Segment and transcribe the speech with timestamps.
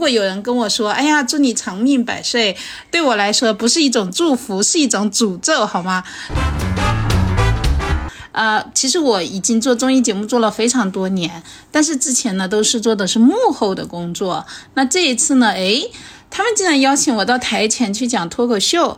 [0.00, 2.56] 如果有人跟我说，哎呀，祝你长命百岁，
[2.90, 6.02] 对我来说不是一种祝福，是一种诅咒，好吗？
[8.32, 14.46] 呃，其实我已经做综艺节目做了非常多年，但是之前呢都是做的是幕后的工作。
[14.72, 15.82] 那这一次呢，哎，
[16.30, 18.96] 他们竟然邀请我到台前去讲脱口秀。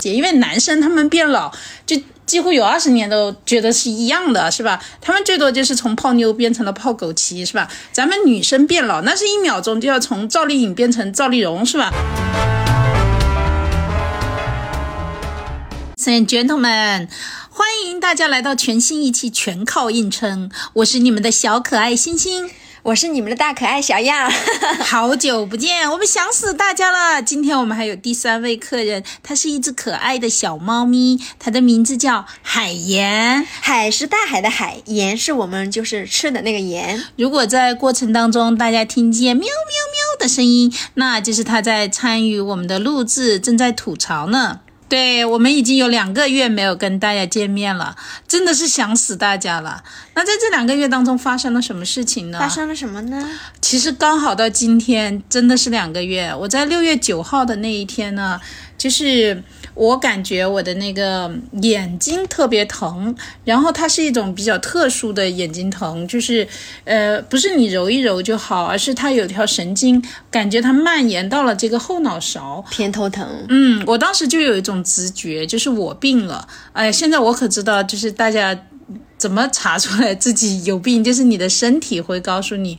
[0.00, 1.52] 姐因为男生他们变老，
[1.84, 2.00] 就
[2.30, 4.80] 几乎有二十年都觉得是一样的，是吧？
[5.00, 7.68] 他们最多就是从泡妞变成了泡枸杞，是吧？
[7.90, 11.92] 咱们女生变老，那是一秒钟就要从赵丽颖变成赵丽蓉，是吧
[15.96, 17.08] 所以 gentlemen，
[17.50, 22.48] 欢迎大家来到全新一期《全靠硬撑》，我是你们的小可爱星星。
[22.82, 24.30] 我是你们的大可爱小样，
[24.82, 27.22] 好久不见，我们想死大家了。
[27.22, 33.46] 今天我们还有第三位客人，它是一只可爱的小猫咪，它的名字叫海盐。
[33.60, 37.04] 海是大海的海，盐是我们就是吃的那个盐。
[37.16, 44.60] 如果在过程当中大家听见喵喵喵的声音，那就是它在参与我们的录制，正在吐槽呢。
[44.90, 47.96] 对我们已经有两个月没有跟大家见面了，
[48.26, 49.84] 真的是想死大家了。
[50.14, 52.40] 那在这两个月当中发生了什么事情呢？
[52.40, 53.30] 发生了什么呢？
[53.60, 56.34] 其实刚好到今天，真的是两个月。
[56.40, 58.40] 我在六月九号的那一天呢，
[58.80, 59.42] 就是。
[59.74, 61.30] 我感觉我的那个
[61.62, 63.14] 眼睛特别疼，
[63.44, 66.46] 然后它是一种比较特殊的眼睛疼，就是，
[66.84, 73.26] 呃，不是你揉一揉就好，而是它有条神经，感觉它蔓延到了这个后脑勺，偏头疼。
[73.48, 76.46] 嗯，我当时就有一种直觉，就是我病了。
[76.72, 78.66] 哎，现在我可知道，就是大家
[79.16, 82.76] 怎么查出来自己有病，就是你的身体会告诉你。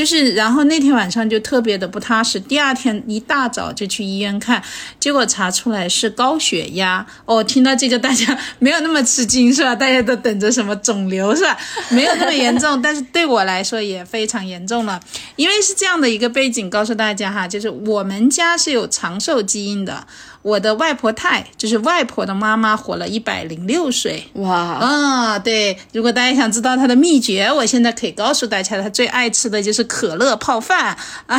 [0.00, 2.40] 就是，然后那天晚上就特别的不踏实。
[2.40, 4.62] 第二天一大早就去医院看，
[4.98, 7.06] 结果查出来是高血压。
[7.26, 9.74] 哦，听到这个大家没有那么吃惊是吧？
[9.74, 11.54] 大家都等着什么肿瘤是吧？
[11.92, 14.98] 没有那么严重，但是对我来说也非常严重了。
[15.36, 20.06] 因为是这样的一个背景，告诉大家哈，就是我们家是有长寿基因的。
[20.42, 24.26] 我的外婆太，就是外婆的妈妈，活了一百零六岁。
[24.36, 25.76] 哇，啊，对。
[25.92, 29.84] 如果大家想知道她的秘诀，我现在可以告诉大家，她最爱吃的就是。
[29.90, 30.96] 可乐泡饭
[31.26, 31.36] 啊，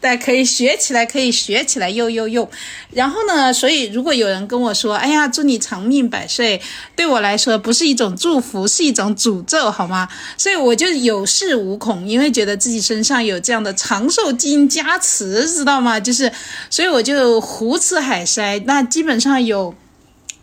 [0.00, 2.50] 大家可以学起来，可以学起来，又又又。
[2.90, 6.60] 然后呢，所以如果有人跟我说，哎呀，祝你长命百岁，
[6.96, 10.08] 对我来说不是一种祝福，是一种诅咒，好吗？
[10.36, 16.00] 所以我就有恃无恐，因为觉得自己身上有这样的长寿基因加持，知道吗？
[16.00, 16.32] 就是，
[16.68, 19.72] 所以我就胡吃海塞，那基本上有。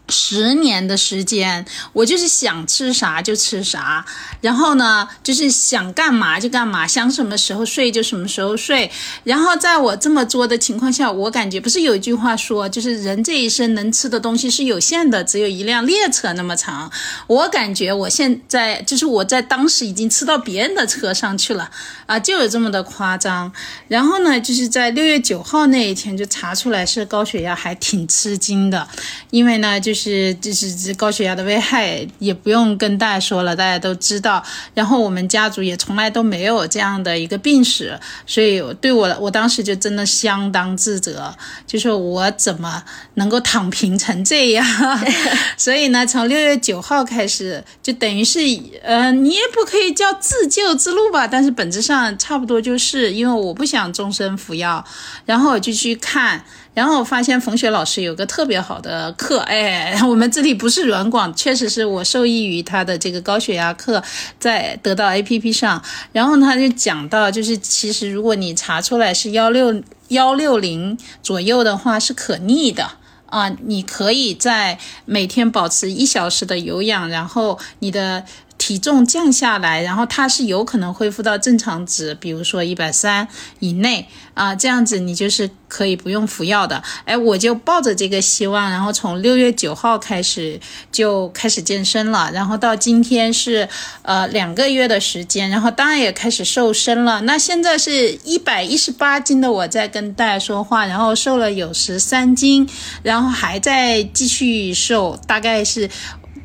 [0.10, 4.06] 十年的时间，我就是想吃啥就吃啥，
[4.42, 8.90] 然后呢，就是想干嘛就干嘛，想什么时候睡就什么时候睡。
[9.24, 16.92] 然后在我这么做的情况下，我感觉不是有一句话说，就是人这一生能吃的东西是有限的，只有一辆列车那么长。
[17.28, 21.70] 我感觉我现在就是我在当时已经吃到别人的车上去了
[22.08, 23.52] 啊，就有这么的夸张。
[23.88, 28.88] 然后呢，就是在六月九号那一天就查出来是高血压，还挺吃惊的，
[29.30, 29.99] 因为呢，就是。
[30.00, 34.42] 是，就是这高血压的危害也不用跟大家说了，大家都知道。
[34.74, 41.36] 然后我们家族也从来都没有这样的一个病史，所以对我，我当时就真的相当自责，
[41.68, 42.82] 就说我怎么
[43.16, 44.66] 能够躺平成这样？
[45.58, 48.40] 所以呢，从六月九号开始，就等于是，
[48.82, 54.86] 呃，你也不可以叫自救之路吧，但是本质上差不多就是，因为我不想终身服药，
[55.26, 56.46] 然后我就去看。
[56.74, 64.02] 然后我发现冯雪老师有个特别好的课，哎， 我们这里不是软广，确实是我受益于他的这个高血压课，
[64.40, 65.84] 在得到 A P P 上。
[66.14, 72.92] 然后他就讲到，就是其实如果你查出来是幺六幺六零左右的话，是可逆的
[73.26, 78.24] 啊，你可以在每天保持一小时的有氧，然后你的。
[78.60, 83.28] 体重降下来，然后它是有可能恢复到正常值，比如说一百三
[83.58, 86.84] 以内啊，这样子你就是可以不用服药的。
[87.06, 90.60] 哎，我就抱着这个希望，然后从六月九号开始
[90.92, 93.68] 就开始健身了，然后到今天是
[94.04, 97.22] 呃两个月的时间，然后当然也开始瘦身了。
[97.22, 102.70] 那现在是一百一十八斤的我在跟大家说话，然后瘦了有十三斤，
[103.02, 105.90] 然后还在继续瘦，大概是。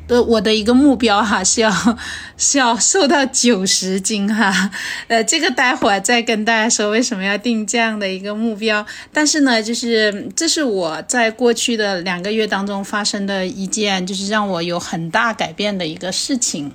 [0.07, 1.71] 呃，我的一个目标哈是要
[2.37, 4.69] 是要瘦到九十斤哈，
[5.07, 8.85] 呃，这个待会儿再跟大家说为什么要定这样的一个目标。
[9.11, 16.71] 但是呢，就是这是我在过去的两个月当中发生的一件，就是让我有很大改变的一个事情。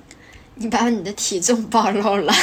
[0.55, 2.33] 你把你的体重暴露了。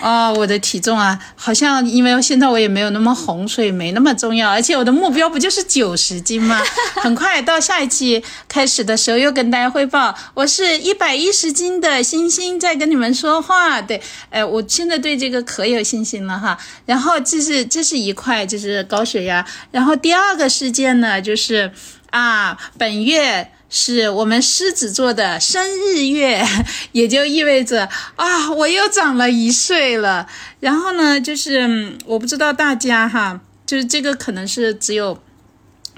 [0.00, 4.50] 啊，我的体重啊，好像因为现在我也没有那么红，所以没那么重要。
[4.50, 6.60] 而且我的目标不就是九十斤吗？
[7.02, 13.80] 很快到下一期开始的时候又跟大家汇报，我是一百一十斤的星星在跟你们说话。
[13.80, 14.00] 对，
[14.30, 16.58] 哎，我现在对这个可有信心了哈。
[16.86, 21.70] 然后这是这是一块就是高血压，然后第二个事件呢就是
[22.10, 23.52] 啊，本月。
[23.72, 26.44] 是我们狮子座的生日月，
[26.90, 30.26] 也就意味着啊，我又长了一岁了。
[30.58, 35.22] 然后呢，就是我不知道大家哈，就是这个可能是只有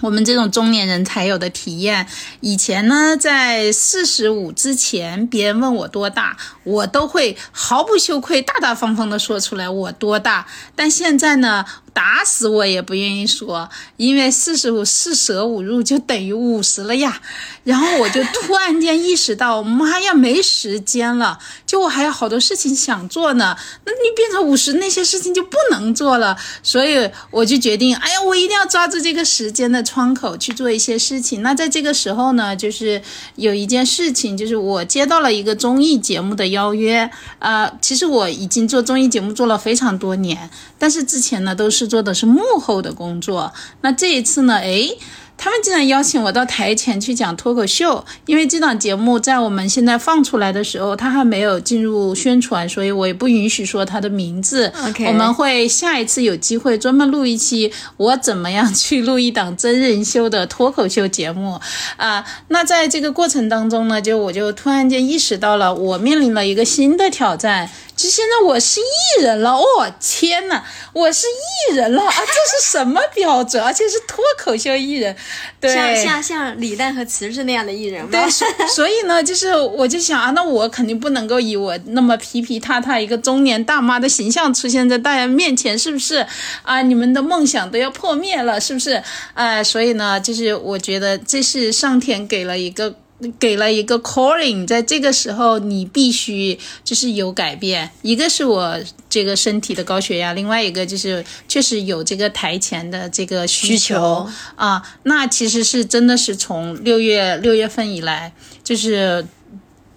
[0.02, 2.06] 我们这种中年人才有的体验。
[2.40, 10.46] 以前呢，在四十五之前，别人问我多大，我都会毫不羞愧、大大方方的说出来我多大。
[10.76, 11.64] 但现在呢？
[11.94, 17.20] 打死我也不愿意说，因为四十五四舍五入就等于五十了呀。
[17.64, 23.56] 然后我就突然间意识到，妈呀，没时间了，就我还有好多事情想做呢。
[23.84, 26.36] 那你变成五十，那些事情就不能做了。
[26.62, 31.42] 所以我就决定，哎呀，我一定要抓住这个时间的窗口去做一些事情。
[31.42, 33.00] 那在这个时候呢，就是
[33.36, 37.08] 有一件事情，就是我接到了一个综艺节目的邀约。
[37.38, 41.81] 呃，其实我已经做综艺节目做了非常多年，但是之前呢都是。
[41.86, 44.56] 做的是幕后的工作，那这一次呢？
[44.56, 44.98] 诶。
[45.36, 54.72] 他们竟然邀请我到台前去讲脱口秀，因为这档节目在我们现在放出来的时候，它还没有进入宣传，所以我也不允许说它的名字。
[54.86, 61.60] OK，我们会下一次有机会专门录一期，我怎么样去录一档真人秀的脱口秀节目
[61.96, 62.24] 啊？
[62.48, 67.68] 那在这个过程当中呢，就我就突然间意识到了，我面临了一个新的挑战。
[67.94, 70.62] 就现在我是艺人了，哦天呐，
[70.94, 72.10] 我是艺人了啊！
[72.10, 73.62] 这是什么标准？
[73.62, 75.14] 而且是脱口秀艺人，
[75.60, 78.10] 对，像像像李诞和辞职那样的艺人吗？
[78.10, 78.30] 对，
[78.68, 86.26] 所以呢，就是我就想啊，那我肯定不能够以我那么皮皮塌塌一个中年大妈的形象出现在大家面前，是不是？
[86.62, 89.02] 啊，你们的梦想都要破灭了，是不是？
[89.34, 92.94] 哎，所以呢，就是我觉得这是上天给了一个。
[93.38, 97.90] 给了一个 calling，在这个时候你必须就是有改变。
[98.02, 98.78] 一个是我
[99.08, 104.82] 这个身体的高血压，另外一个就是确实有这个台前的这个需求啊。
[105.04, 108.32] 那其实是真的是从六月六月份以来，
[108.64, 109.26] 就是。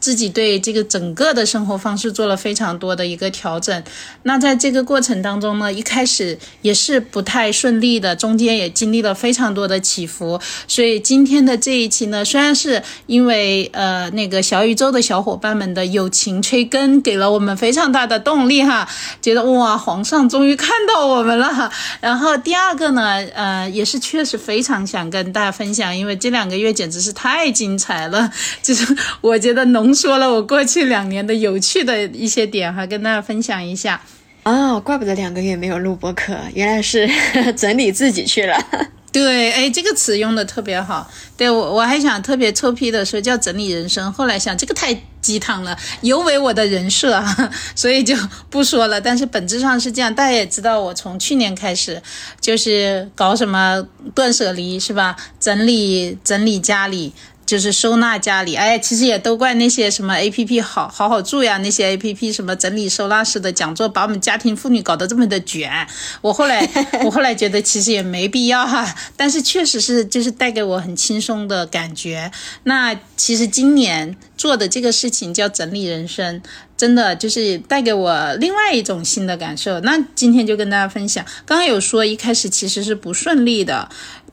[0.05, 3.83] 自己对这个整个的生活方式做了非常多的一个调整，
[4.21, 10.39] 那在这个过程当中呢，一开始也是不太顺利的，中间也经历了非常多的起伏。
[10.67, 18.87] 所以今天的这一期呢，虽然是因为呃那个小宇宙的小伙伴们的友情催更，给了我们非常大的动力哈，
[19.23, 21.71] 觉得哇皇上终于看到我们了。
[21.99, 28.31] 然后第二个呢，呃也是确实非常想跟大家分享，因为这两个月简直是太精彩了，
[28.61, 29.94] 就是我觉得农。
[29.95, 34.01] 说了我过去两年的有趣的一些点哈，跟大家分享一下。
[34.43, 37.09] 哦，怪不得两个月没有录播课，原来是
[37.57, 38.55] 整理自己去了。
[39.11, 41.09] 对，哎，这个词用的特别好。
[41.37, 47.23] 对我，我还想特别臭屁的说叫整理人生，后来想这个太鸡汤了，有违我的人设，
[47.75, 48.13] 所以就
[48.49, 48.99] 不说了。
[48.99, 51.99] 但是本质上是这样，大家也知道，我从去年开始
[52.41, 53.81] 就是搞什么
[54.13, 55.15] 断舍离，是吧？
[55.39, 57.13] 整理整理家里。
[57.45, 65.87] 就是收纳家里，哎，其实也都怪那些什么 A P P 好好好住呀，那些 A P P 什么整理收纳式的讲座，把我们家庭妇女搞得这么的卷。
[66.21, 66.67] 我后来，
[67.05, 72.31] 我后来觉得其实也没必要哈，但是确实是就是带给我很轻松的感觉。
[72.63, 76.41] 那其实今年做的这个事情叫整理人生，
[76.75, 79.79] 真的就是带给我另外一种新的感受。
[79.81, 83.87] 那今天就跟大家分享，刚刚有说一开始其实是不顺利的。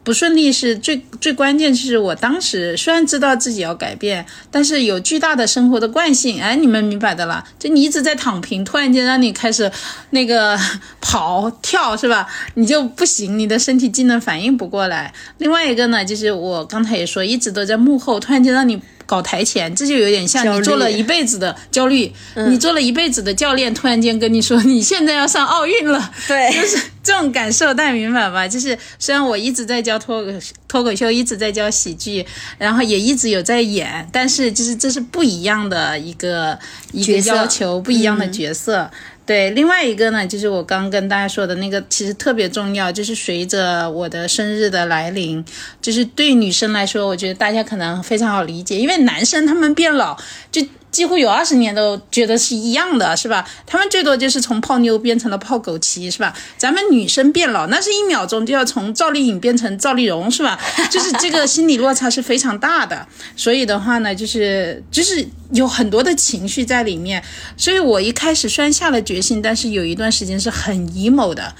[0.05, 7.45] 不顺利是最最关键，是我当时虽然知道自己要改变，但是有巨大的生活的惯性，哎，你们明白的啦。
[7.59, 9.71] 就你一直在躺平，突然间让你开始
[10.11, 10.59] 那个
[11.01, 12.27] 跑跳，是吧？
[12.55, 15.13] 你就不行，你的身体机能反应不过来。
[15.39, 18.83] 另外一个呢，就是我刚才也说，一直都在幕后，突然间让你。
[19.07, 22.13] 搞台前，这就有点像你做了一辈子的焦虑，
[22.49, 28.47] 你做了一辈子的教练，突然间跟你说你现在要上奥运了， 对，就是这种感受，大家明白吧？
[28.47, 30.31] 就是虽然我一直在教脱口
[30.69, 32.25] 脱口秀，一直在教喜剧，
[32.59, 36.59] 然后也一直有在演，但是就是这是不一样的一个
[36.93, 38.91] 一个要求，不一样的角色。
[39.25, 45.45] 对，另外一个呢，就是我刚跟大家说的那个，其实特别重要，就是随着我的生日的来临，
[45.81, 50.17] 就是对女生来说，我觉得大家可能非常好理解，因为男生他们变老
[50.51, 50.61] 就。
[50.93, 53.49] 几乎有二十年都觉得是一样的，是吧？
[53.67, 56.33] 他们最多就是从泡妞变成了泡枸杞，是吧？
[56.59, 60.61] 咱们女生变老，那是一秒钟就要从赵丽颖变成赵丽蓉，是吧？
[60.91, 63.07] 就是这个心理落差是非常大的。
[63.35, 67.25] 所以的话呢，就是就是有很多的情绪在里面。
[67.57, 71.55] 所以我一开始虽然下了决心，但是有一段时间是很 emo 的。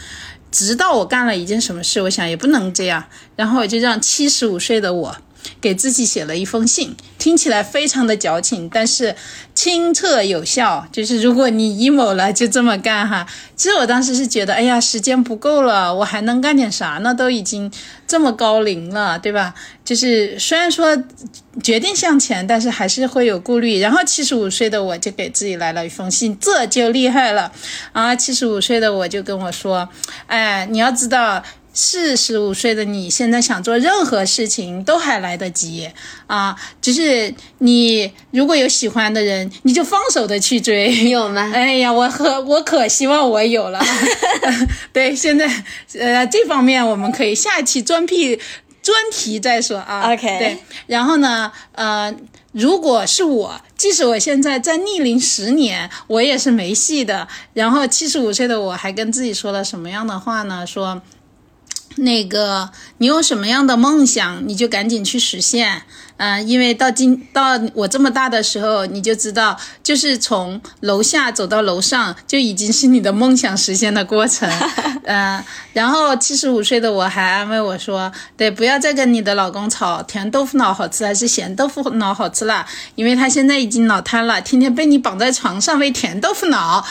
[0.51, 3.03] 直到我干了一件什么事，我想也不能这样，
[3.37, 5.17] 然后我就让七十五岁的我。
[5.61, 9.15] 给自己写了一封信，听起来非常的矫情，但是
[9.55, 10.87] 清澈有效。
[10.93, 13.27] 就是如果你 emo 了，就这么干哈。
[13.57, 17.15] 其实我当时是觉得，哎呀，时间不够了，我还能干点啥呢？
[17.15, 17.71] 都已经
[18.07, 19.55] 这么高龄了，对吧？
[19.85, 20.97] 就是虽然说
[21.63, 23.79] 决定向前，但是还是会有顾虑。
[23.81, 27.53] 然后七十五岁的我就给自己来了一封信，这就厉害了
[27.93, 28.15] 啊！
[28.17, 29.89] 七十五岁的我就跟我说，
[30.27, 31.43] 哎，你要知道。
[31.75, 35.89] 四十五岁的你现在想做任何事情都还来得及
[36.27, 36.55] 啊！
[36.83, 41.51] 只是你如果有喜欢的人，你就放手的去追，有吗？
[41.55, 43.81] 哎呀，我和我可希望我有了。
[44.93, 45.47] 对，现在
[45.99, 48.39] 呃这方面我们可以下期专辟
[48.83, 50.13] 专题再说啊。
[50.13, 50.39] OK。
[50.39, 52.15] 对，然后呢，呃，
[52.53, 57.27] 如果是我，即使我现在在逆龄十年，我也是没戏的。
[57.55, 60.67] 然后七十五岁的我还跟自己说了什么样的话呢？
[60.67, 61.01] 说。
[61.97, 65.83] 那个，你有什么样的梦想，你就赶紧去实现。
[66.19, 74.49] 嗯，因为到今到我这么大的时候，你就知道，就是从楼下走到楼上，就已经是你的梦想实现的过程。
[75.05, 82.67] 嗯， 然后七十五岁的我还安慰我说：“对，不要再跟你的老公吵，甜豆腐脑好吃还是咸豆腐脑好吃啦？
[82.95, 86.85] 因为他现在已经脑瘫了，天天被你绑在床上喂甜豆腐脑。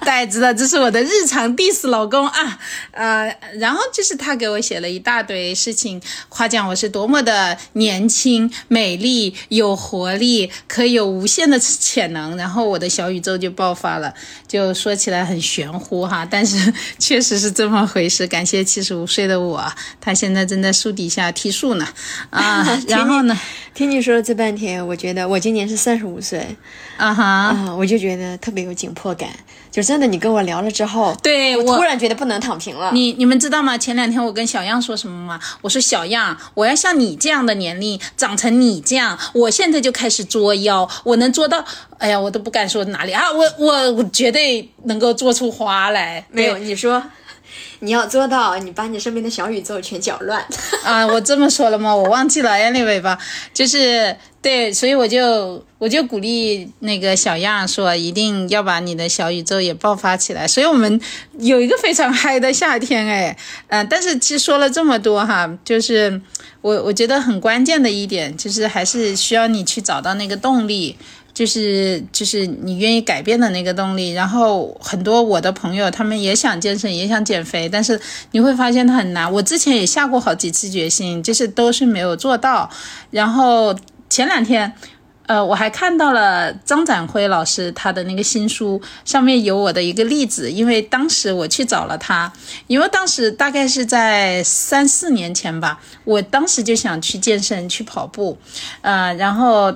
[0.00, 2.58] 大家知道，这是我的日常 diss 老公啊。
[2.92, 8.50] 呃，然后就是他给我写了一大堆事情，夸奖我是多么的年轻。
[8.68, 14.14] 美丽有活力，可以有无限的潜能，然后我的小宇宙就爆发了。
[14.46, 18.26] 就说起来很玄乎哈，但是确实是这么回事。
[18.26, 21.86] 感谢七十五岁的我，他现在正在树底下踢树呢。
[22.30, 23.38] 啊， 然后呢？
[23.72, 26.44] 听你说了这半天，我觉得我今年是三十五岁，
[26.96, 29.28] 啊哈，啊，我就觉得特别有紧迫感。
[29.70, 32.90] 就真的，你跟我聊了之后，对我突然觉得不能躺平了。
[32.92, 33.78] 你你们知道吗？
[33.78, 35.40] 前两天我跟小样说什么吗？
[35.62, 41.64] 我说小样，我要像你这样的年龄，长成你这样，我现在就开始作妖，我能做到。
[41.98, 46.26] 哎呀，我都不敢说哪里啊，我我我绝对能够做出花来。
[46.32, 47.02] 没有，你说。
[47.80, 50.44] 你要做到，你把你身边的小宇宙全搅乱
[50.84, 51.06] 啊！
[51.06, 51.94] 我这么说了吗？
[51.94, 53.18] 我忘记了，anyway 吧，
[53.54, 60.46] 就是对，所以我就我就鼓励那个小样说，一定要把你的小宇宙也爆发起来。
[60.46, 61.00] 所以我们
[61.38, 63.36] 有一个非常嗨的夏天，哎，
[63.68, 66.20] 嗯，但是其实说了这么多哈，就是
[66.60, 70.98] 我我觉得很关键的一点，就是还是需要你去找到那个动力。
[71.40, 77.98] 就是就是你愿意改变的那个动力，然后很多我的朋友他们也想健身，也想减肥，但是
[78.32, 79.32] 你会发现它很难。
[79.32, 82.68] 我之前也下过好几次决心，就是都是没有做到。
[83.10, 83.74] 然后
[84.10, 84.70] 前两天，
[85.28, 90.50] 呃，我还看到了张展辉老师他的那个新书，上面有我的一个例子。
[90.52, 92.30] 因为当时我去找了他，
[92.66, 98.36] 因为当时大概是在三四年前吧，我当时就想去健身，去跑步，
[98.82, 99.74] 呃，然后。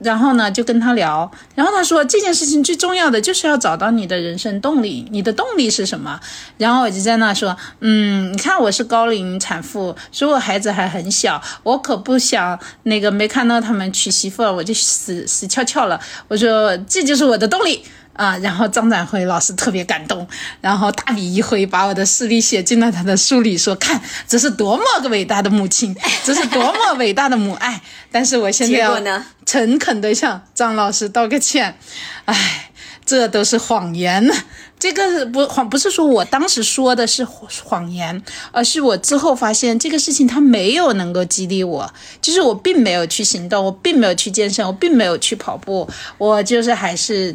[0.00, 6.18] 然后呢，就跟他聊，然后他说这件事情最重要的就是要找到你的人生动力，你的动力是什么？
[6.58, 16.00] 然后我就在那说，嗯，你看我是高龄产妇，所以我孩子还很小，我可不想那个没看到他们娶媳妇，我就死死翘翘了。
[16.28, 17.82] 我说这就是我的动力。
[18.20, 20.28] 啊，然后张展辉老师特别感动，
[20.60, 23.98] 然后大笔一挥，把我的事例写进了他的书里，说：“看，
[24.28, 27.80] 这是多么个伟大的母亲，这是多么伟大的母爱。
[28.12, 29.00] ”但是我现在要
[29.46, 31.78] 诚恳的向张老师道个歉，
[32.26, 32.70] 哎，
[33.06, 34.30] 这都是谎言。
[34.78, 37.26] 这个不谎，不是说我当时说的是
[37.64, 47.34] 谎言，而是我之后发现这个事情他没有能够激励我，就是我并没有去行动，我并没有去健身，我并没有去跑步，我就是还是。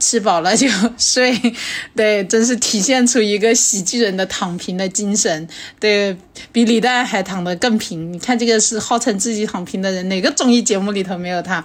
[0.00, 0.66] 吃饱了就
[0.98, 1.38] 睡，
[1.94, 5.46] 对，真是体现出一个喜剧人的躺平的精神，
[5.78, 6.16] 对
[6.50, 8.10] 比李诞还躺得更平。
[8.10, 11.62] 你看这个是号称自己躺平的人，哪个综艺节目里头没有他？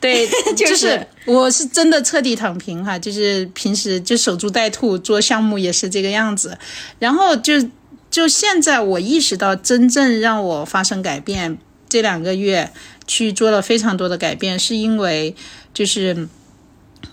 [0.00, 0.26] 对，
[0.56, 6.56] 就是我是真的彻底躺平哈，就是平时就守株待兔，做项目也是这个样子。
[6.98, 7.52] 然后就
[8.10, 12.72] 就现在我意识到，真正让我发生改变，这两个月
[13.06, 15.36] 去做了非常多的改变，是因为
[15.74, 16.26] 就是。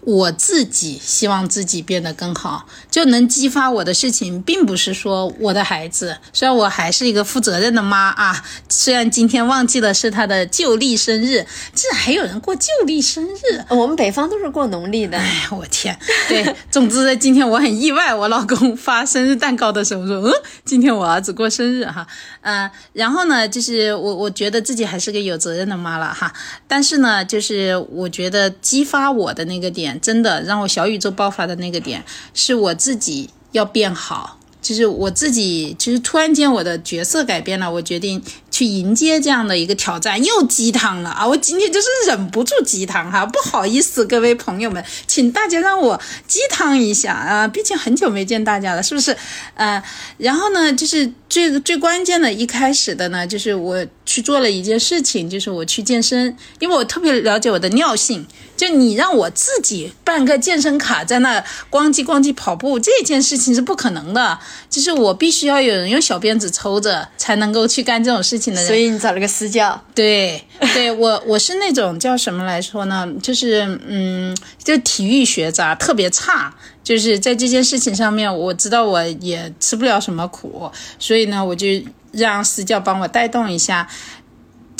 [0.01, 6.17] 我自己希望自己变得更好，就能激发我的事情，并不是说我的孩子。
[6.33, 13.63] 虽然我还是一个负责任的妈啊，虽然今天忘记了是他的旧历生日，竟然还有人过旧历生日。
[13.69, 15.17] 我们北方都是过农历的。
[15.17, 15.98] 哎，我天！
[16.27, 20.31] 对，总之今天我很意外，我老公发生日蛋糕的时候说：“嗯，
[20.65, 22.07] 今天我儿子过生日哈。”
[22.41, 26.33] 嗯，然后呢，就是我我觉得自己还是个有责任的妈了哈。
[26.67, 29.80] 但是呢，就是我觉得激发我的那个点。
[29.81, 38.21] 点真的让我小宇宙爆发的那个点，是我自己要变好，就是我自己，就是突然间我的角色改变了，我决定。
[38.51, 41.25] 去迎接这样的一个挑战，又鸡汤了啊！
[41.25, 47.48] 我今天就是忍不住鸡汤哈，不好意思，各位朋友们，请大家让我鸡汤一下啊！
[47.48, 49.15] 毕竟很久没见大家了，是不是？
[49.55, 49.81] 呃，
[50.17, 58.27] 然后呢，就是最最关键的一开始的呢，就是我去做了一件事情，就是我去健身，因为我特别了解我的尿性，
[58.58, 64.38] 就你让我自己办个健身卡在那咣叽咣叽跑步，这件事情是不可能的，
[64.70, 68.40] 就是我必须要有人用小鞭子抽着才能够去干这种事情。
[68.65, 70.43] 所以你找了个私教，对，
[70.74, 73.07] 对 我我是那种叫什么来说呢？
[73.21, 76.53] 就是嗯，就体育学渣，特别差。
[76.83, 81.67] 就是在这件事情上面，我知道我也吃不了什么苦，所以呢，我就
[82.12, 83.88] 让私教帮我带动一下。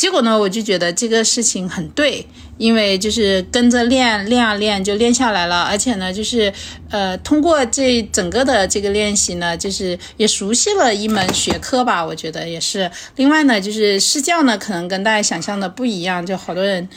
[0.02, 2.26] 结果呢，我就觉得这个事情很对，
[2.58, 6.52] 因为就是跟着练练啊练就练下来了，而且呢，就是
[6.90, 12.90] 呃通过这整个的这个练习呢，就是也熟悉了一门学科吧，我觉得也是。
[13.16, 16.90] 另外呢，就是试教呢，可能跟大家想象的不一样，就好多人。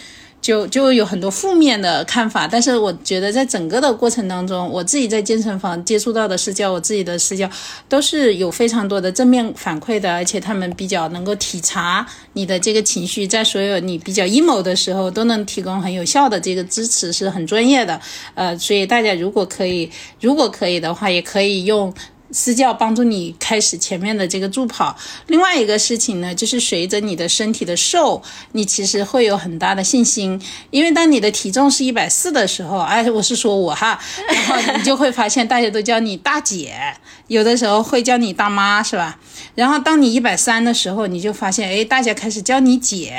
[0.44, 7.48] 就就有很多负面的看法，但是我觉得在整个的过程当中，我自己在健身房接触到的私教，我自己的私教
[7.88, 17.98] 都是有非常多的正面反馈的，而且他们比较能够体察你的这个情绪，在所有你比较 emo 的时候，都能提供很有效的这个支持，是很专业的。
[18.34, 21.94] 呃，所以大家如果可以，如果可以的话，也可以用。
[22.30, 24.96] 私教帮助你开始前面的这个助跑。
[25.28, 30.40] 另外一个事情呢，就是随着你的身体的瘦，你其实会有很大的信心。
[30.70, 36.74] 因为当你的体重是一百四的时候，哎，我是说我哈， 然后你就会发现大家都叫你大姐，
[37.28, 39.18] 有的时候会叫你大妈，是吧？
[39.54, 43.14] 然后当你一百三的时候，你就发现，哎，大家开始叫你姐，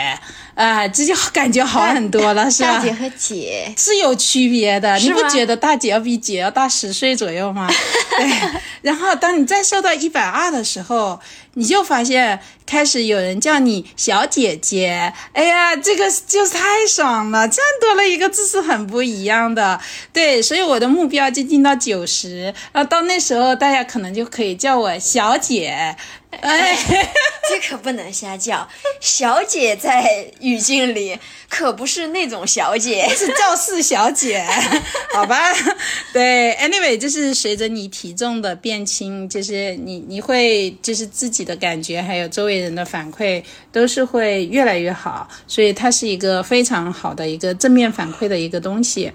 [0.54, 2.78] 啊，这就感觉好很多了，是吧？
[2.78, 7.70] 大姐和姐是有区别的，你不觉得大姐要比姐要大十岁左右吗？
[8.18, 8.30] 对，
[8.82, 9.16] 然然后。
[9.16, 11.20] 当你再瘦到一百二的时候，
[11.54, 15.14] 你就发现开始有人叫你小姐姐。
[15.34, 19.80] 哎呀，这个就是太爽了，这样多了一个字是很不一样的。
[20.12, 25.96] 对，所以我的目标就定到九十，啊，到那时候大家可能就可以叫我小姐。
[26.42, 26.76] 哎，
[27.48, 28.68] 这可不能瞎叫。
[29.00, 34.46] 小姐在语境里可不是那种小姐，是教室小姐，
[35.16, 35.54] 好吧？
[36.12, 45.28] 对，anyway，就是随着你体重的变轻，就是你你会就是自己的感觉，还有周围人的反馈，都是会越来越好。
[45.48, 49.12] 所以它是一个非常好的一个正面反馈的一个东西，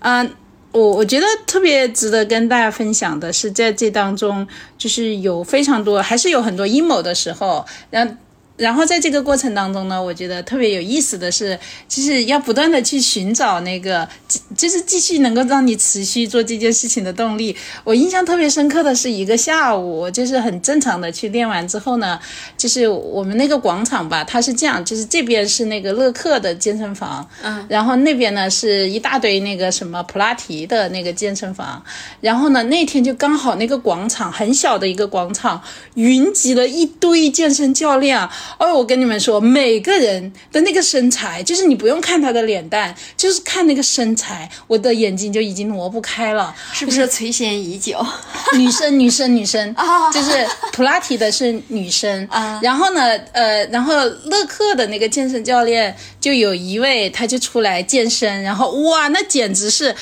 [0.00, 0.30] 嗯。
[0.70, 4.46] 我我觉得特别值得跟大家分享的是，在这当中，
[4.76, 8.18] 就是有非常多，还是有很多阴谋的时候，然。
[8.58, 14.06] 然后在这个过程当中呢，我觉得特别有意思的是，就是要不断的去寻找那个，
[14.56, 17.56] 就是继续能够让你持续做这件事情的动力。
[17.84, 22.18] 我印象特别深刻的是一个下午，就是很正常的去练完之后呢，
[22.56, 31.80] 就是我们那个广场吧，它是这样，就是这边是那个乐客的健身房，嗯，然后那边呢是一大堆那个什么普拉提的那个健身房，
[32.20, 35.62] 然后呢那天就刚好那个广场很小的一个广场，
[35.94, 38.28] 云集了一堆健身教练。
[38.56, 48.04] 哦，我跟你们说，每个人的那个身材，就是你不用看他的脸蛋，就是看那个身材，我的眼睛就已经挪不开了，是不是垂涎已久？
[48.54, 52.58] 女生，女生，女生啊，就是普拉提的是女生啊。
[52.62, 59.94] 然后呢，呃，然后乐克的那个健身教练就有一位，他就出来健身，然后哇，那简直是，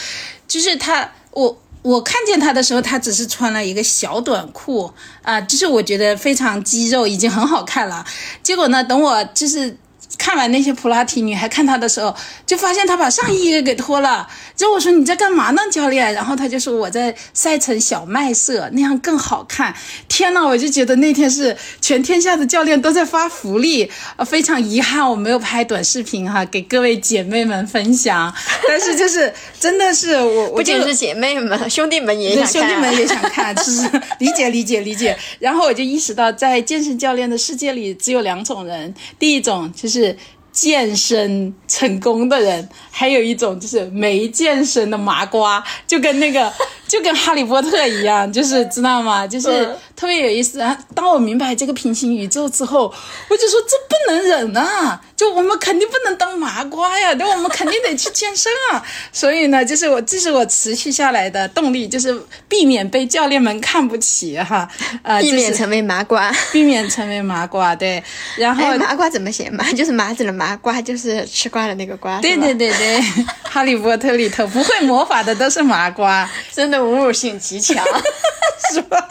[0.47, 1.59] 就是他我。
[1.87, 8.05] 我看见他的时候，他只是穿了一个小短裤啊，就是我觉得非常肌肉，已经很好看了。
[8.43, 9.79] 结果呢，等我就是。
[10.19, 12.15] 看完那些普拉提女孩看他的时候，
[12.47, 14.27] 就发现他把上衣也给脱了。
[14.57, 16.13] 就我说你在干嘛呢，教练？
[16.15, 19.75] 然后他就说我在晒成小麦色，那样更好看。
[20.09, 24.25] 天呐，我就觉得那天是全天下的教练都在发福利啊！
[24.25, 28.33] 非常遗憾我没有拍短视频哈，给各位姐妹们分享。
[28.67, 35.17] 但是就是真的是我，不仅是姐妹们，兄弟们也想看，兄弟们也想看，就是理解理解理解。
[35.39, 40.06] 然后我就意识到，在健身教练的世界里，只有两种人，第一种就是。
[40.07, 40.17] 是
[40.57, 46.51] 健身成功的人，还有一种就是没健身的麻瓜，就跟那个
[46.89, 49.27] 就跟哈利波特一样，就是知道吗？
[49.27, 50.59] 就是特别有意思。
[50.95, 52.85] 当我明白这个平行宇宙之后，
[53.29, 54.99] 我就说这不能忍啊！
[55.15, 58.83] 就我们肯定不能当麻瓜呀，那我们肯定得去健身啊。
[59.13, 64.67] 所以呢，就是我这是我持续下来的动力，就是避免被教练们看不起哈，
[65.05, 68.03] 呃，避免成为麻瓜，避免成为麻瓜，对。
[68.39, 69.51] 然后麻瓜怎么写？
[69.51, 70.46] 麻就是麻子的麻。
[70.47, 72.99] 麻瓜就是吃瓜的那个瓜，对对对对，
[73.43, 77.85] 《哈利波特》里头不会魔法的都是麻瓜，真的侮辱性极强，
[78.75, 79.09] 是吧？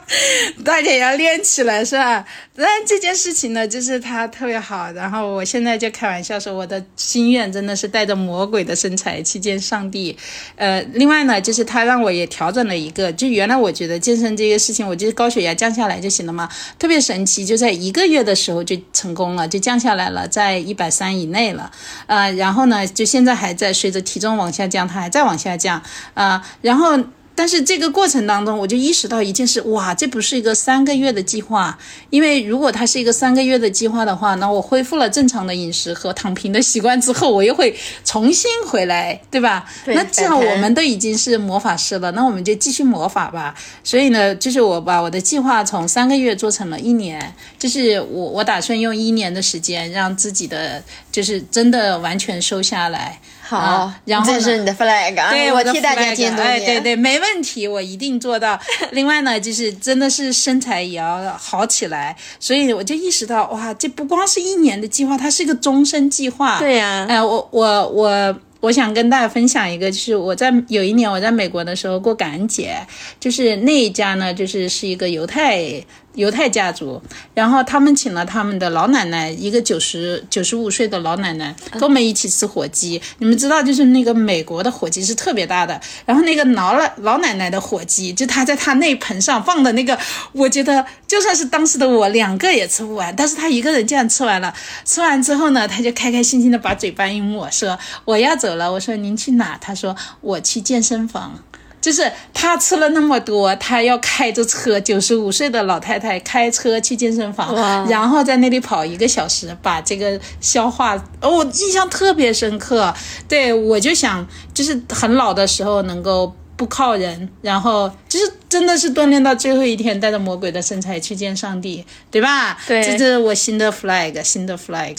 [0.64, 2.26] 大家要练起来，是吧？
[2.56, 4.92] 但这件事情呢，就是他特别好。
[4.92, 10.16] 然后我现在就开玩笑说，我的心愿真的是带着魔鬼的身材去见上帝。
[10.56, 21.72] 呃，另外呢，就是他让我也调整了一个，就原来我觉得健身这个事情，我就是高血压降下来就行了嘛，特别神奇，就在一个月的时候就成功了，就降下来了，在一百三以内了。
[22.08, 25.82] 呃，然后呢，就现在还在随着体重往下降，它还在往下降。
[26.14, 27.00] 啊，然后。
[27.36, 31.78] 但是这个过程当中，我就意识到一件事，哇，这不是一个三个月的计划，
[32.10, 39.66] 因为如果它是一个三个月的计划的话，那我恢复了正常的饮食和躺平的习惯之后，我又会重新回来，对吧？
[39.86, 43.54] 那这样我们都已经是魔法师了，那我们就继续魔法吧。
[43.84, 53.20] 所以呢，就是我把我的计划从三个月做成了一年，就是我我打算用一年的时间让自己的就是真的完全瘦下来。
[53.48, 58.60] 好，然后这是你的 flag，对我替大家监督哎，对对，没问题，我一定做到。
[58.92, 66.58] 另外呢，就是真的是身材也要好起来，所以我就意识到，哇，这不光是一年的计划，它是一个终身计划。
[66.58, 72.76] 对呀，哎，我我我我想跟大家分享一个，就是我在有一年我在美国的时候过感恩节，
[73.20, 75.84] 就是那一家呢，就是是一个犹太。
[76.16, 77.02] 犹太家族，
[77.34, 83.02] 然后他们请了他们的老奶奶，一个九十九十五岁的老奶奶，跟我们一起吃火鸡。
[83.20, 89.98] 你们知道，就是那个美国的火鸡是特别大的，然后那个老老老奶奶的火鸡，就她在她那盆上放的那个，
[90.32, 94.54] 我觉得就算是当时的我，两个也吃不完，但是她一个人这样吃完了。
[94.84, 98.72] 吃完之后呢，她就开开心心的把嘴巴一抹，说我要走了。
[98.72, 99.58] 我说您去哪？
[99.60, 101.40] 她说我去健身房。
[101.86, 107.54] 就是他吃了那么多，他要开着车，九十五岁的老太太开车去健身房，
[107.88, 112.92] 然后在那里跑一个小时，把这个消化，我印象特别深刻。
[113.28, 116.34] 对我就想，就是很老的时候能够。
[116.58, 122.58] 不靠人，然后就是真的是锻炼到最后一天，带着魔鬼的身材去见上帝，对吧？
[122.66, 124.96] 对，这是我新的 flag，新的 flag。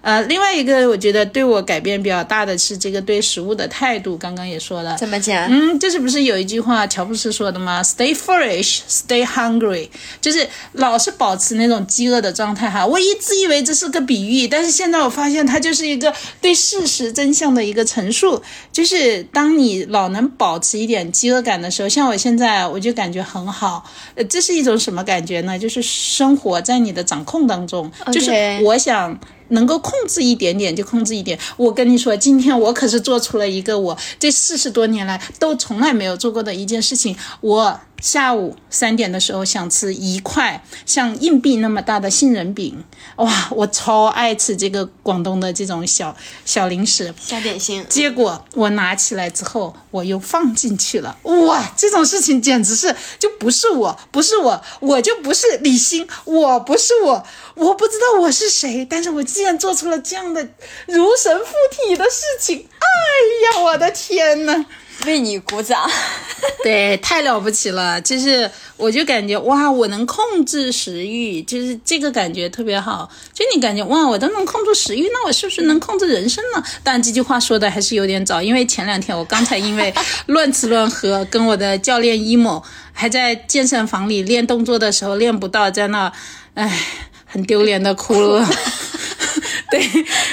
[0.00, 4.18] 呃，另外一个我觉得对我改变比较大的是这个对食物的态度。
[4.18, 5.48] 刚刚也说了，怎么讲？
[5.48, 9.88] 嗯，就是不是有一句话乔布斯说的吗？Stay foolish, stay hungry，
[10.20, 12.84] 就是老是保持那种饥饿的状态哈。
[12.84, 18.42] 我一直以为这是个比喻，但是现在我发现它就是一个对事实真相的一个陈述。
[18.72, 20.95] 就是当你老能保持一点。
[20.96, 23.84] 点饥饿感的时候，像我现在，我就感觉很好。
[24.14, 25.58] 呃，这是一种什么感觉呢？
[25.58, 28.30] 就是生活在你的掌控当中，就是
[28.64, 29.18] 我想。
[29.50, 31.38] 能够控制一点点就控制一点。
[31.56, 37.16] 我跟你说，今天我可是做出了一个我这四十多年来都从来没有做过的一件事情。
[37.40, 42.82] 我下午三点的时候想吃一块像硬币那么大的杏仁饼，
[43.16, 47.84] 哇，我超爱吃这个广东的这种小小零食、小点心。
[47.88, 59.26] 结果我拿起来之后，我又放进去了，哇，这种事情简直是就不是我，不是我，我就不是李欣，我不是我，我不知道我是谁，但是我。
[59.26, 60.48] 竟然做出了这样的
[60.86, 62.66] 如神附体的事情！
[62.78, 64.64] 哎呀，我的天呐！
[65.04, 65.88] 为你鼓掌！
[66.64, 68.00] 对，太了不起了！
[68.00, 73.08] 就是我就感觉哇，我能控制食欲，就是这个感觉特别好。
[73.32, 76.62] 就你感觉哇，我都能控制食欲，那我是不是能控制人生呢？
[76.82, 79.94] 但这句话说的还是有点早，因为前两天我刚才因为
[80.26, 86.12] 乱吃乱喝，跟我的教练 emo 还在健身房里练动作的时候练不到，在那，
[86.54, 86.80] 唉，
[87.26, 88.48] 很丢脸的哭了。
[89.70, 89.80] 对，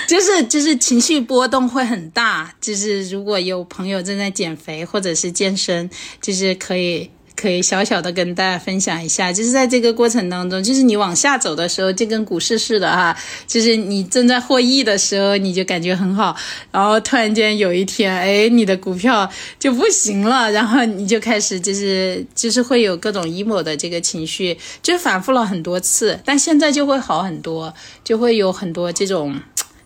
[0.07, 5.89] 就是就是情绪波动会很大，就是如果有朋友正在减肥或者是健身，
[6.21, 7.09] 就是可以。
[7.35, 13.15] 可以小小的跟大家分享一下，就是在这个过程当中，就是你往下走的时候，就跟股市似的哈，
[13.47, 16.35] 就是你正在获益的时候，你就感觉很好，
[16.71, 29.41] 然后突然间有一天，哎，你的股票就不行了，然后你就开始就是就是会有各种 emo 的这个情绪，就反复了很多次，但现在就会好很多，就会有很多这种。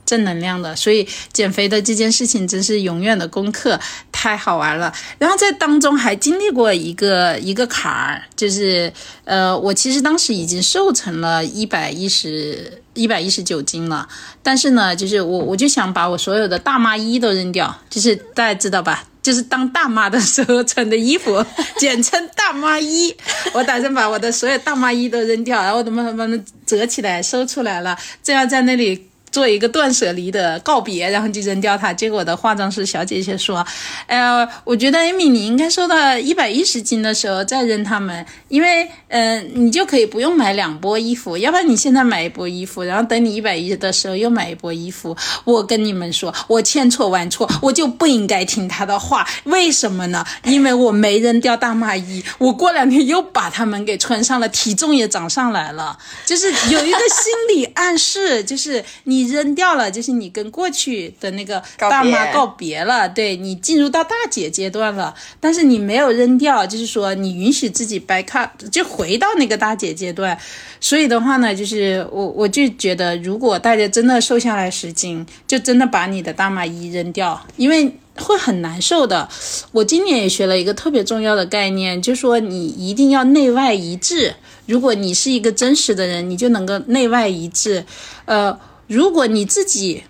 [0.08, 0.76] 正能量的。
[0.76, 3.80] 所以减肥的这件事情真是永远的功课，
[4.12, 4.91] 太好玩了。
[5.20, 8.91] 然后在当中还经历过一个一个坎儿，就是
[9.26, 14.08] 呃，我其实当时已经瘦成了一百一十一百一十九斤了，
[14.41, 19.04] 但是呢，就是我我就想把我所有的大妈衣都扔掉，就是大家知道吧？
[19.22, 21.46] 就是当大妈的时候穿的衣服，
[21.78, 23.13] 简称大妈衣。
[23.54, 29.10] 我打算把我的所有大妈衣都扔掉，然后我他们把它折起来收出来了，这样在那里。
[29.38, 31.93] 做一个断舍离的告别，然后就扔掉它。
[31.93, 33.63] 结果的化妆师小姐姐说
[34.08, 45.15] ：“哎呀，我觉得艾米你应该瘦到一百一十斤的时候再扔它们，因为嗯，你就可以不用买两波衣服，要不然你现在买一波衣服，然后等你一百一的时候又买一波衣服。
[45.43, 49.23] 我跟你们说，我千错万错，我就不应该听他的话。
[49.43, 50.26] 为什么呢？
[50.45, 55.95] 因为我没扔掉大妈衣，我过两天又把它们给穿上了，体重也涨上来了。
[56.26, 65.13] 就是有一个心理暗示， 就是你。”扔掉了，就是你跟过去的那个大妈告别了，对你进入到大姐阶段了。
[65.40, 70.38] 但是你没有扔掉，就是说你允许自己 back up，就回到那个大姐阶段。
[70.80, 79.28] 所以的话呢，就是我我就觉得，如果大家真的瘦下来十斤，就真的把你的大妈衣扔掉，因为会很难受的。
[79.72, 84.36] 我今年也学了一个特别重要的概念，就说你一定要内外一致。
[84.68, 87.86] 如果你是一个真实的人，你就能够内外一致，
[88.26, 88.58] 呃。
[88.88, 90.04] 如果你自己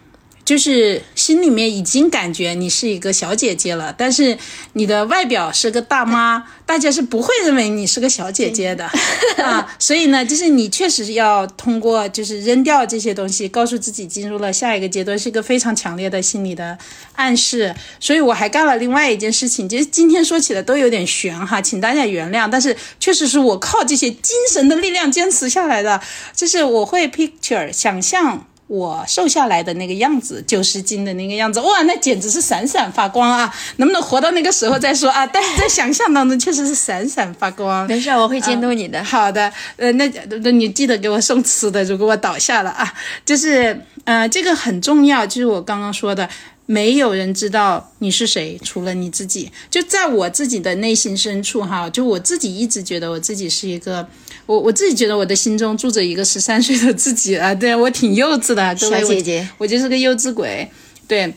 [0.46, 4.38] 就是心里面已经感觉你是一个小姐姐了，但是
[4.74, 8.90] 你的外表是个大妈，大家是不会认为你是个小姐姐的
[9.44, 9.76] 啊。
[9.78, 16.78] 所以呢，就是你确实要通过就是扔掉这些东西，告诉自己进入了下一个阶段，是一个非常强烈的心理的
[17.16, 17.76] 暗示。
[18.00, 22.50] 所以我还干了另外一件事情，就是今天说起来都有点悬哈，请大家原谅。
[22.50, 26.02] 但是确实是我靠这些精神的力量坚持下来的，
[26.34, 28.48] 就是我会 picture 想象。
[28.68, 33.54] 我瘦下来的那个样子，九十斤的那个样子，哇，那简直是闪闪发光啊！
[33.78, 35.26] 能不能活到那个时候再说啊？
[35.26, 37.88] 但是在想象当中，确实是闪闪发光。
[37.90, 39.04] 没事，我会监督你的。
[39.04, 40.06] 好的，呃，那
[40.44, 42.94] 那你记得给我送吃的，如果我倒下了啊，
[43.26, 46.30] 就是，呃，这个很重要，就是我刚刚说的。
[46.70, 49.50] 没有人知道你是谁，除了你自己。
[49.72, 54.06] 就在我自己的内心深处，哈，就我自己一直觉得我自己是一个，
[54.48, 60.68] 我我自己觉得我的心中住着一个十三岁的自己啊，对我挺幼稚的，小姐姐，我就是个幼稚鬼，
[61.08, 61.32] 对。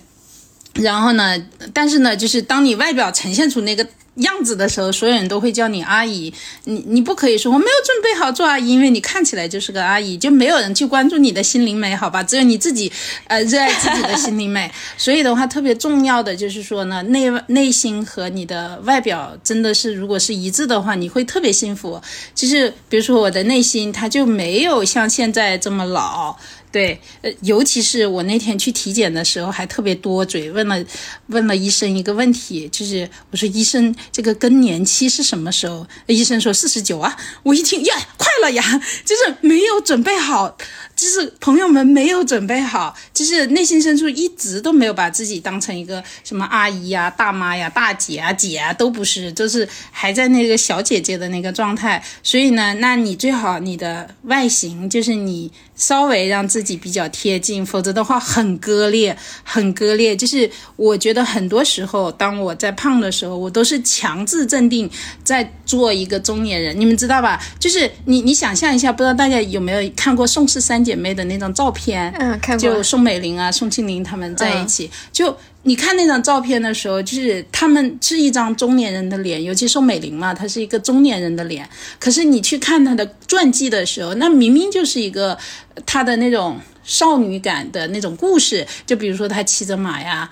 [0.75, 1.37] 然后呢，
[1.75, 3.87] 但是呢，就是当你外表呈现出那个。
[4.20, 6.33] 样子的时候，所有人都会叫你阿姨。
[6.64, 12.22] 你你不可以说我没有准备好做阿姨，因为你看起来就是个阿姨，就没有人去关注你的心灵美好吧？
[12.22, 12.90] 只有你自己，
[13.26, 14.70] 呃， 热爱自己的心灵美。
[14.96, 22.00] 所以的话，特别重要的就是说呢，内内心和你的外表真的是，如果是一致的话，你会特别幸福。
[22.35, 26.37] 就是，比如说我的内心，它就没有像现在这么老。
[26.72, 30.85] 对，呃，尤其是我那天去体检的时候，还特别多嘴，问了
[31.26, 35.87] 问了医生一个问题，就是我说医生，这个更年期是什么时候？
[36.06, 38.62] 医生说四十九啊，我一听呀，快了呀，
[39.04, 40.56] 就是没有准备好。
[40.96, 52.04] 就是朋友们没有准备好，就是内心深处一直都没有把自己当成一个什么阿姨呀、大妈呀、大姐啊、姐啊，都不是，就是还在那个小姐姐的那个状态。
[52.22, 60.14] 所以呢，那你最好你的外形就是你稍微让自己比较贴近，否则的话很割裂，很割裂。
[60.14, 64.88] 就是我觉得很多时候，当我在胖的时候，我都是强制镇定，
[65.25, 66.79] 在做一个中年人。
[66.79, 67.42] 你们知道吧？
[67.59, 71.01] 就是你你想象一下，不知道大家有没有看过宋氏三姐。
[71.01, 74.90] 妹的那张照片，嗯，看过，就宋美龄啊、宋庆龄她们在一起。
[75.11, 81.68] 就你看那张照片的时候，就是他们是一张中年人的脸，尤其宋美龄嘛，她是一个中年人的脸。
[81.99, 85.37] 可是你去看她的传记的时候，那明明就是一个
[85.85, 88.66] 她的那种少女感的那种故事。
[88.87, 90.31] 就比如说她骑着马呀，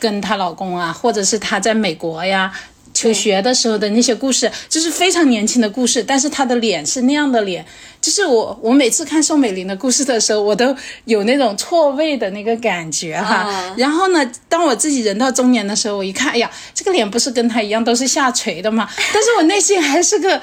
[0.00, 2.52] 跟她老公啊，或者是她在美国呀。
[2.94, 7.66] 求学的时候的那些故事，就是非常年轻的故事，但是她的脸是那样的脸，
[8.00, 13.74] 就是我我每次看宋美龄的故事的时候，我都有那种错位的那个感觉哈。
[13.76, 18.88] 然后呢，当我自己人到中年的时候，我一看，哎呀，这个脸不是跟她一样都是下垂的吗？
[19.12, 20.40] 但是我内心还是个。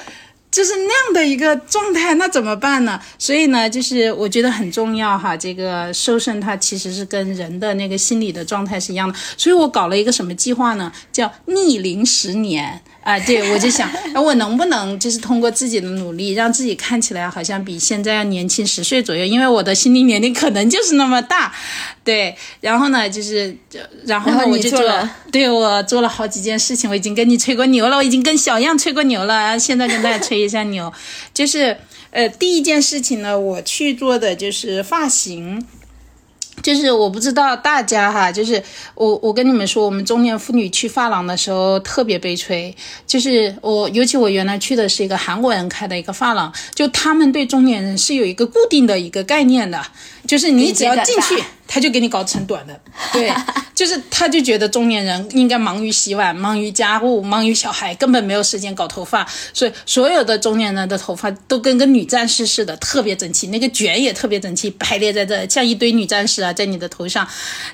[0.52, 3.00] 就是那样的一个状态，那怎么办呢？
[3.18, 5.36] 所以呢，就是我觉得很重要哈。
[5.36, 9.18] 这个瘦身它其实是跟人的那个心理的状态是一样的。
[9.38, 10.92] 所以我搞了一个什么计划呢？
[11.14, 12.82] 叫逆龄十年。
[13.04, 19.26] 啊，对，我就想，那我能不能就是通过自己的努力，让自己看起来好像比现在要年轻十岁左右？
[19.26, 21.52] 因为我的心理年龄可能就是那么大，
[22.04, 22.36] 对。
[22.60, 23.58] 然后呢，就是，
[24.06, 30.94] 然后呢，我就做，对我做了好几件事情，我已经跟你吹过牛了，我已经跟小样吹过牛了，现在跟大家吹一下牛，
[31.34, 31.76] 就是，
[32.12, 35.66] 呃，第一件事情呢，我去做的就是发型。
[36.62, 38.62] 就是我不知道大家哈，就是
[38.95, 42.76] 我我跟你们说，我们中年妇女去发廊的时候特别悲催。
[43.06, 49.84] 就是我，尤其我原来去的是一个韩国人开的一个发廊，就他们对中年人是有一个固定的一个概念的，
[50.32, 51.44] 就是你只要进去。
[51.74, 52.78] 他就给你搞成短的，
[53.13, 53.32] 对，
[53.74, 67.26] 就是他就觉得中年人应该忙于洗碗、忙于家务、忙于小孩，根本没有时间搞头发，所以所有的中年人的头发都跟个女战士似的，特别整齐，那个卷也特别整齐，排列在这，像一堆女战士啊，在你的头上。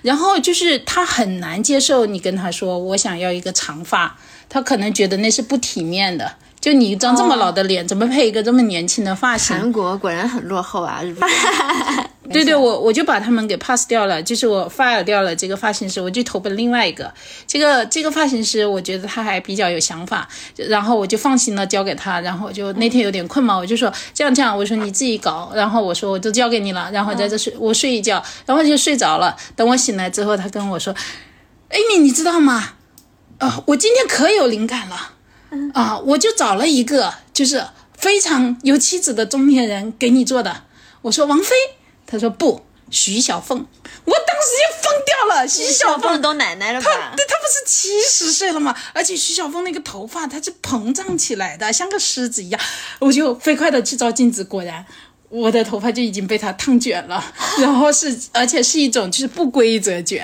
[0.04, 4.16] 然后就是他很难接受你跟他说我想要一个长发，
[4.48, 6.34] 他可能觉得那是不体面的。
[6.60, 9.58] 就你一张这么老的脸，怎么配一个这么年轻的发型？
[9.58, 11.02] 韩国果然很落后啊！
[12.32, 17.14] 对对，我我就把他们给 pass 掉了，就是我 fire 掉了这个发型师，我就投奔另外一个。
[17.46, 22.20] 这个这个发型师，我觉得他还比较有想法，然后我就放心了交给他。
[22.22, 25.52] 然后就那天有点困嘛，我就说这样这样，我说你自己搞。
[25.56, 29.36] 然后我说我都交给你了，然后在这睡我睡一觉，然后就睡着了。
[29.56, 30.94] 等我醒来之后，他跟我说
[31.70, 32.74] ：“Amy，你知道吗？
[33.38, 35.14] 啊，我今天可有灵感了。”
[35.74, 37.64] 啊，我就找了一个就是
[37.96, 40.64] 非常有气质的中年人给你做的。
[41.04, 41.56] 我说王菲，
[42.08, 43.68] 他说不，徐小凤。
[44.06, 45.48] 我当时就疯掉了。
[45.48, 46.90] 徐小凤都奶奶了吧？
[46.90, 48.76] 她对她不是七十岁了吗？
[48.94, 52.62] 而且徐小凤那个头发，它是膨胀起来的，像个狮子一样。
[53.00, 54.86] 我就飞快的去照镜子，果然。
[55.30, 57.22] 我的头发就已经被他烫卷了，
[57.60, 60.24] 然后是，而且是一种就是不规则卷，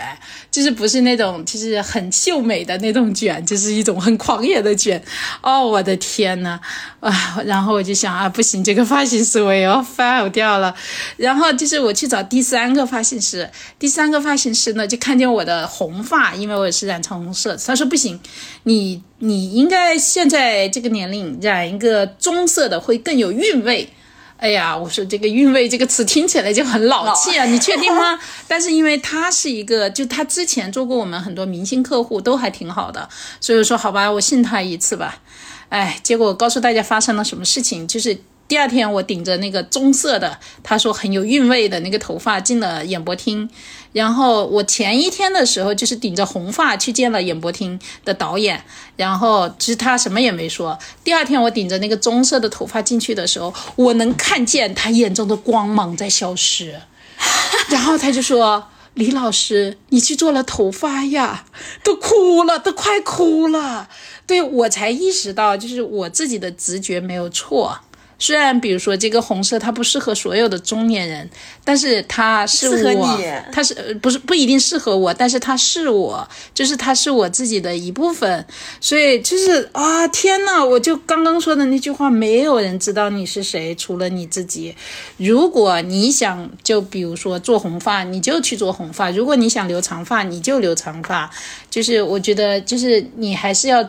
[0.50, 5.04] 就是不是那种就是很秀美的那种卷，就是一种很狂野的卷。
[5.42, 6.58] 哦，我的天呐，
[7.02, 7.42] 啊！
[7.46, 10.74] 然后我就想啊，不行，这个发型师我也要 fire 掉了。
[11.18, 18.18] 然后就是我去找第三个发型师，第三个发型师呢就看见我的红发，因为我是染成红色，他说不行，
[18.64, 23.90] 你你应该现在这个年龄染一个棕色的会更有韵味。
[24.44, 28.20] 哎呀，我说这个韵味这个词听起来就很老气啊，你确定吗？
[28.46, 33.08] 但是因为他是一个，就他之前做过我们很多明星客户，都还挺好的，
[33.40, 35.20] 所以说好吧，我信他一次吧。
[35.70, 38.18] 哎，结果告诉大家发生了什么事情，就是。
[38.54, 43.50] 第二天，我顶着那个棕色的，他说很有韵味的那个头发进了演播厅，
[43.94, 48.64] 然后我前一天的时候就是顶着红发去见了演播厅的导演，
[48.96, 50.78] 然后其实他什么也没说。
[51.04, 56.80] 第二天我顶着那个棕色的头发进去的时候，我能看见他眼中的光芒在消失，
[57.70, 61.46] 然后他就说：“李老师，你去做了头发呀？”
[61.84, 63.90] 都哭了，都快哭了。
[64.28, 67.80] 对我才意识到，就是我自己的直觉没有错。
[68.20, 71.30] 虽然比如说这个红色它不适合所有的中年人，
[71.64, 73.20] 但是它是我，
[73.52, 78.46] 它是不是不一定适合我，但是它是我，就是它是我自己的一部分，
[78.80, 84.76] 所以就是啊天呐，我就刚刚说的那句话，没有人知道你是谁，除了你自己。
[85.18, 91.30] 如果你想就比如说做红发，你就去做红发；如果你想留长发，你就留长发。
[91.70, 93.88] 就是我觉得，就是你还是要。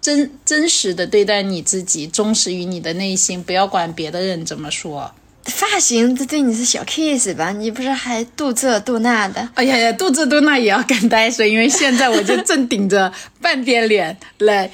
[0.00, 5.12] 真真实的对待你自己，忠实于你的内心，不要管别的人怎么说。
[5.44, 7.50] 发型这对你是小 case 吧？
[7.50, 9.48] 你不是还度这度那的？
[9.54, 14.70] 哎呀呀，度这度那也要敢呆说，因为现在我就正顶着半边脸来。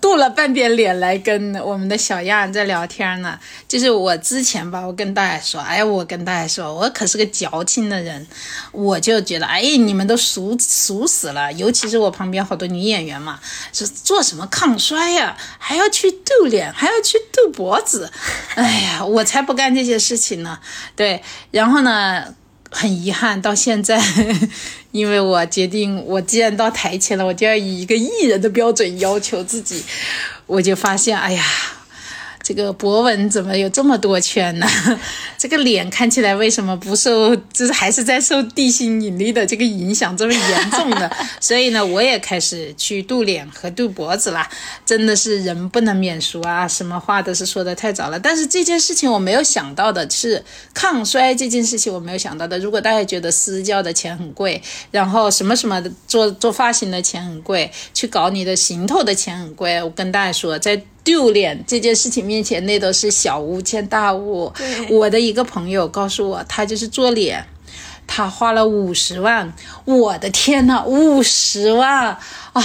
[0.00, 8.26] 镀了半边脸来跟我们的小样在聊天呢，就是我之前吧，我跟大家说，哎，我跟大家说，我可是个矫情的人，
[8.72, 13.40] 我就觉得，哎，你们都俗俗死了，尤其是我旁边好多女演员嘛，
[13.72, 18.10] 是做什么抗衰呀，还要去镀脸，还要去镀脖子，
[18.54, 20.58] 哎呀，我才不干这些事情呢，
[20.94, 22.34] 对，然后呢？
[22.70, 24.00] 很遗憾，到现在，
[24.92, 29.82] 因为我决定，我既然到台前了，我就要以一个艺人的标准要求自己，
[30.46, 31.44] 我就发现，哎呀。
[32.50, 34.66] 这个博文怎么有这么多圈呢？
[35.38, 41.08] 这个脸看起来为什么不受，就是还是在受地心引力的这个影响这么严重的？
[41.38, 44.48] 所以呢，我也开始去度脸和度脖子了。
[44.84, 48.18] 真的是人不能免俗啊，什么话都是说的太早了。
[48.18, 52.58] 但是这件事情我没有想到的是抗衰这件事情我没有想到的。
[52.58, 54.60] 如果大家觉得私教的钱很贵，
[54.90, 60.82] 然后什么什么的做做发型的钱很贵，去搞你的行头的钱很贵，我跟大家说在。
[61.10, 64.52] 丢脸这件事情面前，那都是小巫见大巫。
[64.88, 67.44] 我的一个朋友告诉我，他就是做脸，
[68.06, 69.52] 他花了五十万。
[69.84, 72.16] 我的天呐，五十万
[72.52, 72.62] 啊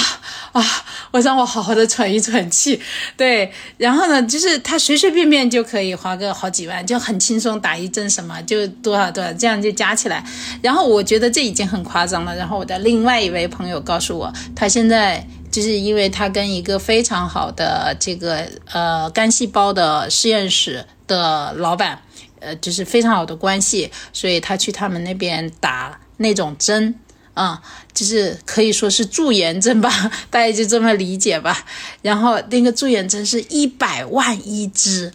[0.52, 0.64] 啊！
[1.10, 2.80] 我让我好好的喘一喘气。
[3.18, 10.24] 对，然后呢，就是他随随便便就可以花个好几万，就很轻松打一针什么，就多少多少，这样就加起来。
[10.62, 12.36] 然后我觉得这已经很夸张了。
[12.36, 15.26] 然后我的另外一位朋友告诉我，他现在。
[15.56, 22.02] 就是因为他跟一个非常好的这个呃干细胞的实验室的老板，
[22.42, 27.00] 呃，就是非常好的关系，所以他去他们那边打那种针。
[27.36, 27.62] 啊、
[27.94, 29.92] 就是可以说是驻颜针吧，
[30.32, 31.66] 大家就这么理解吧。
[32.02, 35.12] 然后那个驻颜针是一百万一支，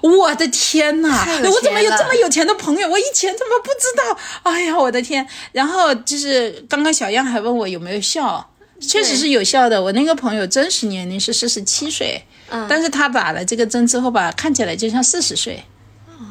[0.00, 1.26] 我的天呐！
[1.42, 2.88] 我怎么有这么有钱的朋友？
[2.88, 4.16] 我以前怎么不知道？
[4.44, 5.26] 哎呀，我的天！
[5.50, 8.48] 然后就是刚刚小样还问我有没有效，
[8.86, 9.82] 确实是有效的。
[9.82, 15.62] 我那个朋友真实年龄是四十七岁，嗯但是他打了这个针之后吧，看起来就像四十岁。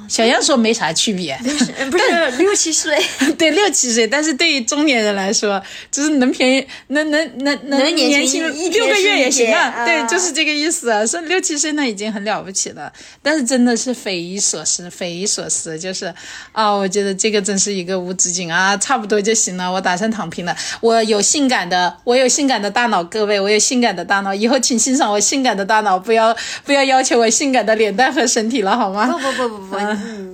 [0.07, 1.39] 小样说没啥区别，
[1.79, 2.97] 嗯 不是六七岁，
[3.37, 9.71] 对六七岁，但是对于中年人来说，就是能便宜，能能能能能年年轻六个月也行啊。
[9.71, 11.05] 天对，啊就是这个意思啊。
[11.05, 12.91] 说六七岁那已经很了不起了，
[13.21, 15.77] 但是真的是匪夷所思，匪夷所思。
[15.79, 16.13] 就是
[16.51, 20.55] 啊，我觉得这个真是一个无止境啊，差不多就行了，我打算躺平了。
[20.81, 26.35] 我有性感的，我有性感的大脑，各位，我有性感的大脑，以后请欣赏我性感的大脑，不要
[26.65, 29.07] 不要要求我性感的脸蛋和身体了，好吗？
[29.07, 29.92] 不不不不不，嗯，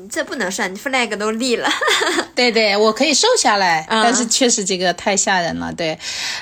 [0.10, 1.70] 这不能算，flag 都立了。
[2.36, 5.72] 对对，我可以瘦下来，嗯但是确实这个太吓人了。
[5.74, 5.98] 对，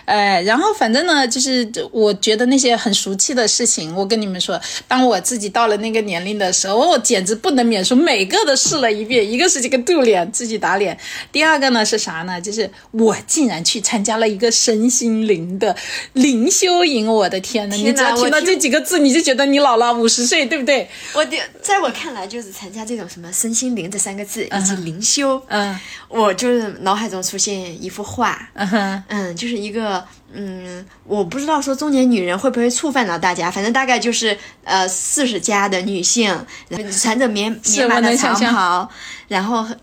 [0.05, 9.30] 呃，然后反正呢，就是我觉得那些很俗气的事情，我跟你们说，当我自己到了那个年龄的时候，我简直不能免俗，每个都试了一遍。
[9.30, 10.95] 一个是这个度脸，自己打脸；
[11.32, 12.39] 第二个呢是啥呢？
[12.39, 15.76] 就是我竟然去参加了一个身心灵的
[16.13, 17.76] 灵修营，我的天呐！
[17.76, 20.88] 天你只要听到这几个字，你就觉得你老了五十岁，对不对？
[21.13, 25.80] 我的，在我看来，就是参加这种什么身心灵这三个字以及灵修，嗯。
[26.10, 36.30] 我就是脑海中出现一幅画，嗯就是一个，嗯，我不知道说中年女人会不会触犯到大家，反正大概就是呃四十加的女性，
[36.70, 38.89] 然后穿着棉棉麻的长袍，
[39.28, 39.78] 然后喝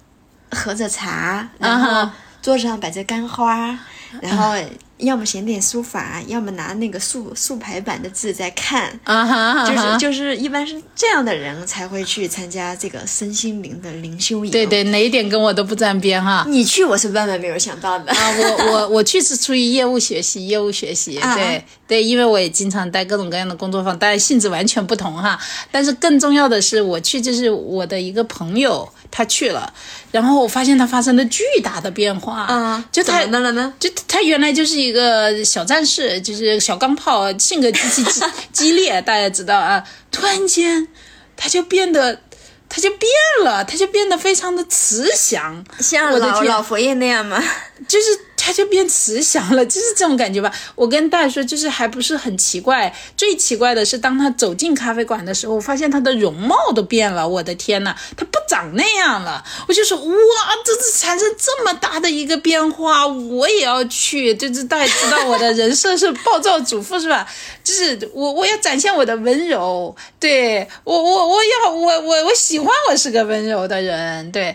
[0.51, 3.79] 喝着茶，然啊后哈桌子上摆着干花，
[4.22, 4.55] 然后
[4.99, 8.88] 要么写点书法，要么拿那个竖竖排版的字在看。
[9.05, 14.51] 啊哈，啊就是就是，一般是这样的人才会去参加这个身心灵的灵修营。
[14.51, 16.45] 对，对，哪一点跟我都不沾边哈。
[16.49, 18.12] 你去我是万万没有想到的。
[18.12, 25.38] 啊，我我我去是出于业务学习，业务学习，啊对对，因为我也经常带各种各样的工作坊，当然性质完全不同哈。
[25.70, 29.73] 但是更重要的是，我去就是我的一个朋友他去了，
[30.11, 33.73] 然后我发现他发生了巨大的变化，啊，就他怎么了呢？
[33.79, 38.21] 就他原来就是一个小战士，就是小钢炮，性格极其激
[38.53, 39.85] 激烈，大家知道啊。
[40.11, 40.89] 突然间，
[41.37, 42.21] 他就变得，
[42.69, 43.09] 他就变
[43.45, 47.41] 了，他就变得非常的慈祥，像老老佛爷那样吗？
[47.87, 48.07] 就是
[48.45, 50.53] 他就变慈祥了，就是这种感觉吧。
[50.74, 52.95] 我跟大家说，就是还不是很奇怪。
[53.16, 57.26] 最奇怪的是，当他走进咖啡馆的时候，我发现他的容貌都变了。
[57.26, 59.42] 我的天呐，他不长那样了。
[59.66, 60.14] 我就说，哇，
[60.62, 64.34] 这是产生这么大的一个变化，我也要去。
[64.34, 67.26] 就是大家知道我的人设是暴躁主妇是吧？
[67.64, 74.55] 就是我我要展现我的温柔，对我我我要我我我喜欢我是个温柔的人，对，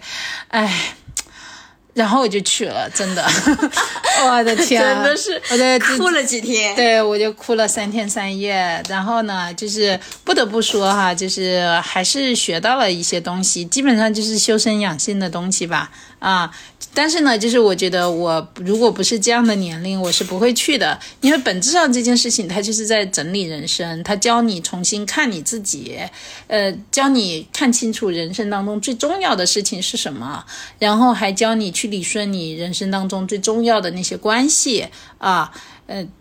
[0.50, 0.96] 哎。
[2.00, 3.22] 然后我就去了，真的，
[4.24, 6.74] 我的天啊，真的是我在哭了几天。
[6.74, 8.82] 对，我就哭了三天三夜。
[8.88, 15.92] 然后呢，就是不得不说哈，就是还是学到了一些东西，基本上就是修身养性的东西吧。
[16.20, 16.50] 啊，
[16.94, 25.98] 但是呢，就是我觉得我如果不是这样的年龄，我是不会去的，因为本质上这件事情它就是在整理人生，它教你重新看你自己，
[26.48, 30.44] 呃，教你看清楚人生当中最重要的事情是什么，
[30.78, 34.88] 然后还教你去理顺你人生当中最重要的那些关系
[35.20, 35.54] 啊。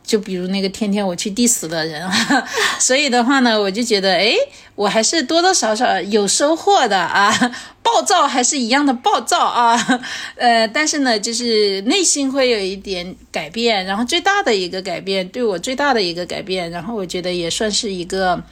[0.02, 2.08] 就比如那个天天我去 diss 的人，
[2.80, 4.32] 所以的话呢，我就觉得，哎，
[4.74, 7.30] 我还是多多少少有收获的啊，
[7.82, 10.00] 暴躁还是一样的暴躁啊，
[10.36, 18.42] 呃，但是呢，就是内心会有一点改变，然后最大的一个改变，对我最大的一个改变，然后我觉得也算是一个。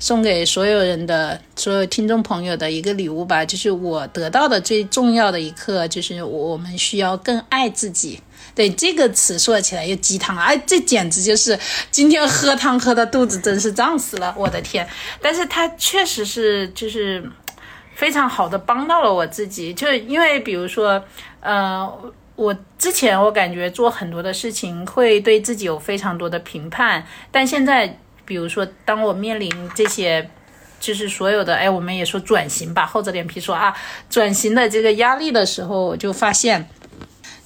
[0.00, 8.20] 送给所有人的所有听众朋友的一个礼物吧，就是我得到的最重要的一课，就是我们需要更爱自己。
[8.54, 11.58] 对这个词说起来又鸡汤，哎，这简直就是
[11.90, 14.88] 今天喝汤喝的肚子真是胀死了，我的天！
[15.20, 17.22] 但是它确实是就是
[17.94, 21.02] 非常好的帮到了我自己，就是因为比如说，
[21.40, 21.90] 呃，
[22.36, 30.30] 我之前我感觉做很多的事情会对自己有非常多的评判，但现在比如说当我面临这些。
[30.80, 33.74] 就是所有的，哎，我们也说转型吧，厚着脸皮说啊，
[34.10, 36.68] 转型的这个压力的时候，我就发现，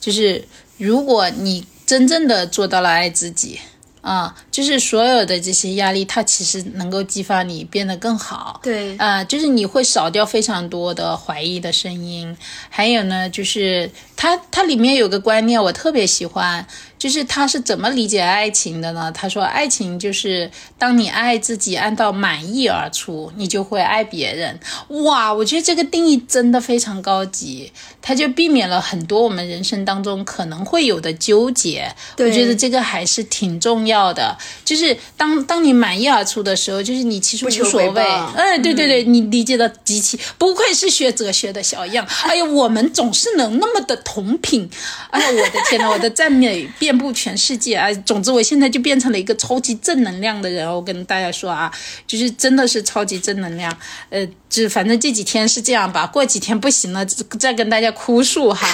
[0.01, 0.45] 就是
[0.79, 3.61] 如果你真正的做到了爱自己，
[4.01, 8.61] 啊，就是所有的这些压力，它其实能够激发你变得更好。
[8.63, 12.35] 对啊、就是你会少掉非常多的怀疑的声音，
[12.71, 16.67] 还有呢，就是它它里面有个观念我特别喜欢，
[16.99, 19.13] 就是他是怎么理解爱情的呢？
[19.13, 24.59] 他说，爱情就是当你爱自己爱到满意而出，你就会爱别人。
[25.05, 31.95] 哇，我觉得这个定义真的非常高级，他就避免了很多我们人生当中可能会有的纠结。
[32.17, 34.37] 我觉得这个还是挺重要的。
[34.65, 38.03] 就是当当你满意而出的时候，就是你其实无所谓。
[38.03, 42.05] 哎，对对对，你理解的极其，不愧是学哲学的小样。
[42.25, 44.67] 哎呀，我们总是能那么的同品。
[45.11, 47.93] 哎呀，我的天呐，我的赞美遍布全世界啊！
[48.07, 50.67] 总之，我现在就变成了一个超级正能量的人。
[50.67, 51.71] 我跟大家说啊，
[52.07, 53.77] 就是真的是超级正能量。
[54.09, 58.67] 呃，就反正这几天是这样吧，过几天不行了，再跟大家哭诉哈。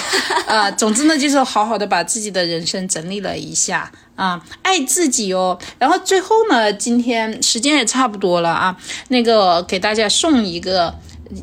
[0.47, 5.59] 啊， 总之呢，就是好好的把自己的人生整理了一下啊，爱自己哦。
[5.77, 8.77] 然后最后呢，今天时间也差不多了啊，
[9.09, 10.95] 那个给大家送一个。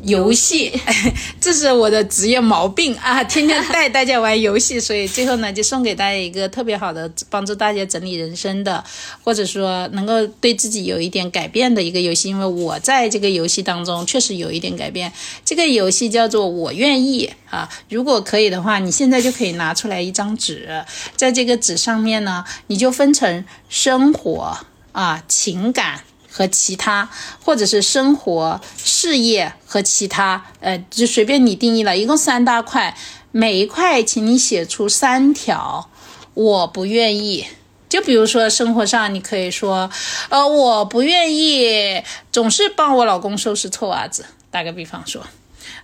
[0.03, 0.71] 游戏，
[1.41, 3.23] 这是我的职业毛病啊！
[3.25, 8.83] 天天带大家玩游戏，所以最后呢，就送给大家一个特别好的帮助大家整理人生的，
[9.23, 12.29] 或者说能够对自己有一点改变的一个游戏。
[12.29, 15.11] 因为我在这个游戏当中确实有一点改变。
[15.43, 20.83] 这个游戏叫做“我愿意”啊，如果可以的话，你现在就可以拿出来一张纸，
[21.15, 24.57] 在这个纸上面呢，你就分成生活
[24.93, 26.01] 啊、情感。
[26.35, 27.07] 和其他，
[27.45, 32.97] 或者是生活、事业和其他，呃，就随便你定义了，一共三大块，
[33.29, 35.87] 每一块请你写出三条，
[36.33, 37.45] 我不愿意。
[37.87, 39.91] 就比如说生活上，你可以说，
[40.29, 45.21] 呃，我不愿意总是帮我老公收拾臭袜子，打个比方说，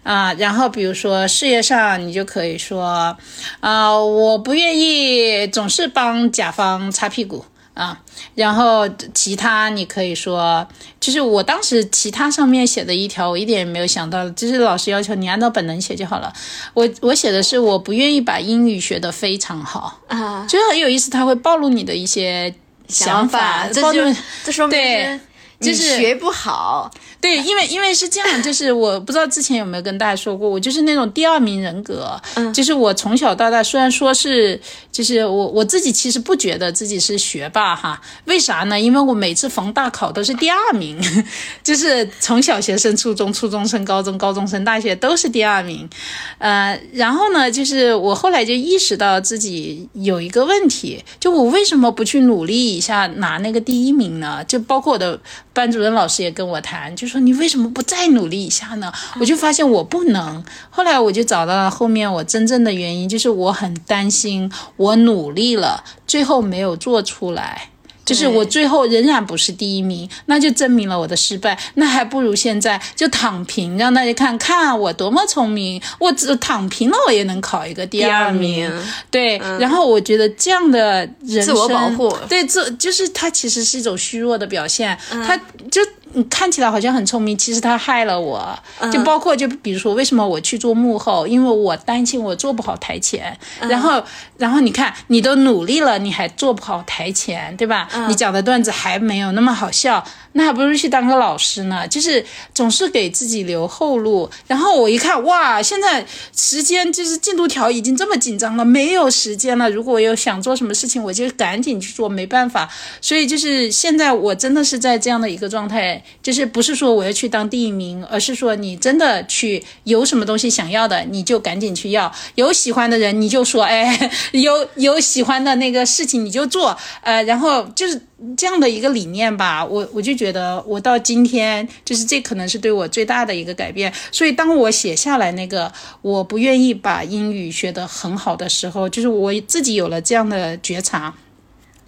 [0.02, 3.16] 啊，然后比如说事业上，你就可以说，
[3.60, 7.46] 啊，我不愿意总是帮甲方擦屁股。
[7.80, 7.98] 啊，
[8.36, 10.68] 然后其他你可以说，
[11.00, 16.34] 就是我当时其他上面写的一条，我一点也没有想到，就是老师要求你按照本能写就好了。
[16.74, 20.02] 我我写的是我不愿意把英语学得非常好。
[20.10, 22.54] 啊，就很有意思，他会暴露你的一些
[22.90, 24.14] 想法，这就
[24.44, 25.20] 这说明
[25.60, 26.92] 就是学不好。
[27.22, 38.80] 对，因为因为是这样，就是我不知道之前有没有跟大家说过，我就是那种第二名人格，嗯， 就是我从小到大虽然说是，就是我我自己其实不觉得自己是学霸哈，为啥呢？
[38.80, 40.98] 因为我每次逢大考都是第二名，
[41.62, 45.90] 就是从小学生、初中、初中生、高中、高中生、大学都是第二名，
[46.38, 54.42] 呃，然后呢，就是我后来就意识到自己有一个问题，就我为什么不去努力一下拿那个第一名呢？
[54.46, 55.20] 就包括我的
[55.52, 57.10] 班主任老师也跟我谈，就。
[57.10, 58.94] 说你为什么不再努力一下呢？
[59.20, 60.44] 我就发现我不能。
[60.70, 67.70] 后来我就找到了后面我真正的原因，就是我很担心我努力了，最后没有做出来。
[68.10, 71.56] 就是我最后仍然不是第一名，那就证明了我的失败。
[71.76, 75.80] 那还不如现在就躺平，让大家看看我多么聪明。
[76.00, 78.68] 我只躺平了，我也能考一个第二名。
[79.12, 84.98] 对，然后我觉得这样的人自我保护，对，这就是他其实是一种虚弱的表现。
[85.10, 85.38] 他
[85.70, 85.82] 就
[86.30, 88.58] 看起来好像很聪明，其实他害了我。
[88.92, 91.28] 就包括就比如说，为什么我去做幕后？
[91.28, 93.38] 因为我担心我做不好台前。
[93.62, 94.04] 然后，
[94.38, 97.88] 然后你看，你都努力了，你还做不好台前，对吧？
[98.08, 100.04] 你讲的段子还没有那么好笑，
[100.34, 101.88] 那还不如去当个老师呢。
[101.88, 104.30] 就是总是给自己留后路。
[104.48, 106.06] 然后我一看，哇，现在
[106.36, 109.70] 时间就是进度条已经这么紧张了，没有时间了。
[109.70, 112.70] 如果我有想做什么事情，我就赶紧去做，没办法。
[113.02, 122.12] 所以就是现在我真的是在这样的一个状态，就是不是说我要去当第一名，而是说你真的去有什么东西想要的，你就赶紧去要。
[122.36, 127.88] 有喜欢的人，你就说，哎， 有有喜欢的那个事情你就做，呃，然后就。
[127.88, 128.02] 是
[128.36, 133.94] 这样的一个理念吧，我我就觉得我到今天就是这可能是对我最大的一个改变。
[134.12, 135.72] 所以当我写下来那个
[136.02, 141.16] 我不愿意把英语学得很好的时候，就是我自己有了这样的觉察。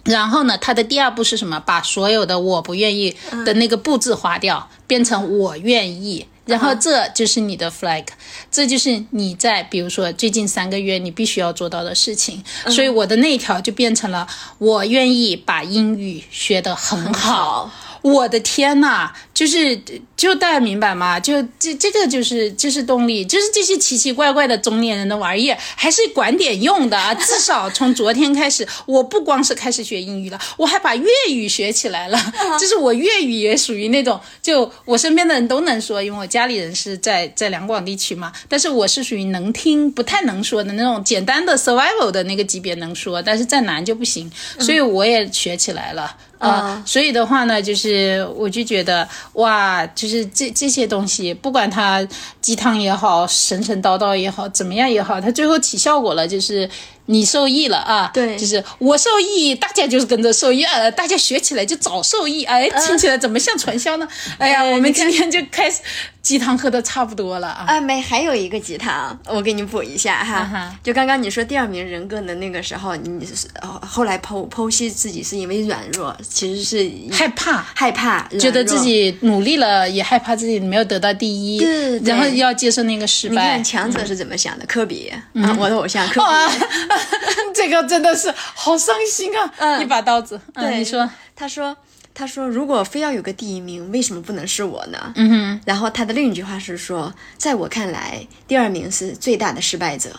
[0.04, 1.60] 然后呢，他的第二步是什么？
[1.60, 6.26] 把所有的我不愿意的那个布置划掉，变成我愿意。
[6.44, 8.04] 然后这就是你的 flag，
[8.50, 12.42] 这就是你在比如说最近三个月你必须要做到的事情。
[12.66, 14.26] 所以我的那一条就变成了
[14.58, 17.70] 我愿意把英语学得很好。
[18.02, 19.80] 我的天呐，就是
[20.16, 21.18] 就大家明白吗？
[21.18, 27.14] 就这这个就是就是动力，就是这些奇奇怪怪的中年人的玩意还是管点用的啊！
[27.16, 32.18] 至少从昨天开始，我不光是开始学英语了，我还把粤语学起来了。
[32.60, 38.32] 就是我粤语也属于那种，就我身边的人都能说，因为我家里人是在在两广地区嘛。
[38.48, 44.30] 但是我是属于能听不太能说的那种，简单的 survival 的那个级别能说，但是再难就不行。
[44.58, 46.16] 所以我也学起来了。
[46.42, 52.06] 啊，所以的话呢，就是我就觉得哇，就是这这些东西，不管它
[52.40, 56.68] 鸡汤也好，神神叨叨也好，怎么样也好，它最后起效果了，就是
[57.06, 64.06] 你受益了啊，对就是我受益，大家就是跟着受益，呃，大家学起来就早受益，哎，听起来怎么像传销呢？
[64.38, 65.80] 哎呀，我们今天就开始
[66.20, 70.50] 鸡汤喝的差不多了啊，啊，没，还有一个鸡汤，我给你补一下哈。
[70.54, 77.64] 嗯就刚刚你说第二名人格的那个时候，你是呃后来剖剖析自己是因为软弱，其实是害怕。
[77.74, 78.82] 害怕，觉得自。
[78.82, 83.62] 己努力了，也害怕自己没有得到第一，对对然后要接受那个失败你看。
[83.62, 84.66] 强者是怎么想的？
[84.66, 86.91] 科比啊，我的偶像科比。
[86.94, 87.00] 哇，
[87.54, 89.52] 这个真的是好伤心啊！
[89.58, 91.76] 嗯一把刀子，嗯，对你说，他说，
[92.14, 95.12] 他说，如果非要有个第一名，为什么不能是我呢？
[95.16, 95.60] 嗯哼。
[95.64, 100.10] 然后他的另一句话是说，在我看来，第二名是最大的失败者。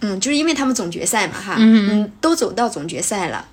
[0.00, 3.46] 嗯，就是因为他们总决赛嘛，哈，嗯都走到总决赛了。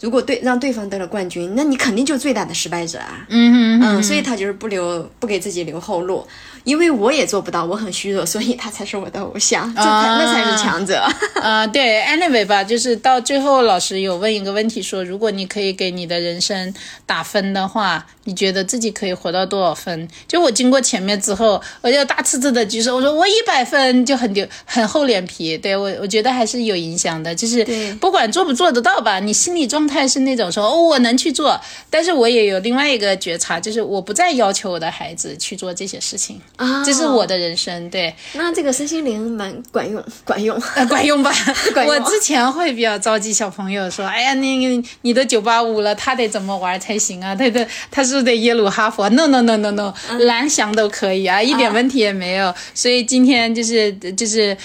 [0.00, 3.26] 如果对让对方得了冠军，那你肯定就是最大的失败者啊。
[3.28, 6.26] 嗯哼嗯，所以他就是不留不给自己留后路，
[6.64, 11.02] 因为我也做不到，我很虚弱，所以他才是我的偶像，这才、那才是强者。
[11.40, 16.72] 啊、对，anyway 吧，就是到最后，老师有问一个问题说，如果你可以给你的人生
[17.06, 20.08] 打分的话，你觉得自己可以活到多少分？
[20.28, 25.56] 就我经过前面之后，我就大呲呲的举手，我说我一百分，就很丢，很厚脸皮。
[25.56, 31.58] 对我，我觉得还是有影响的，就是对不管做不做得到吧，你心理状态是那种说，哦，我能去做，
[31.88, 38.14] 但是我也有另外一个觉察，就是我不再要求我的孩子去做这些事情，啊这是我的人生，对。
[38.34, 40.60] 那这个身心灵蛮管用， 管用。
[40.74, 41.32] 呃，管用吧？
[41.72, 47.34] 管用我之前会比较着急小朋友说，哎呀，那个你都九八五了，他得怎么玩才行啊？
[47.34, 52.54] 他得他是不是得耶鲁哈佛？No No No No No，蓝翔都可以啊，一点问题也没有。
[52.74, 54.56] 所以今天就是就是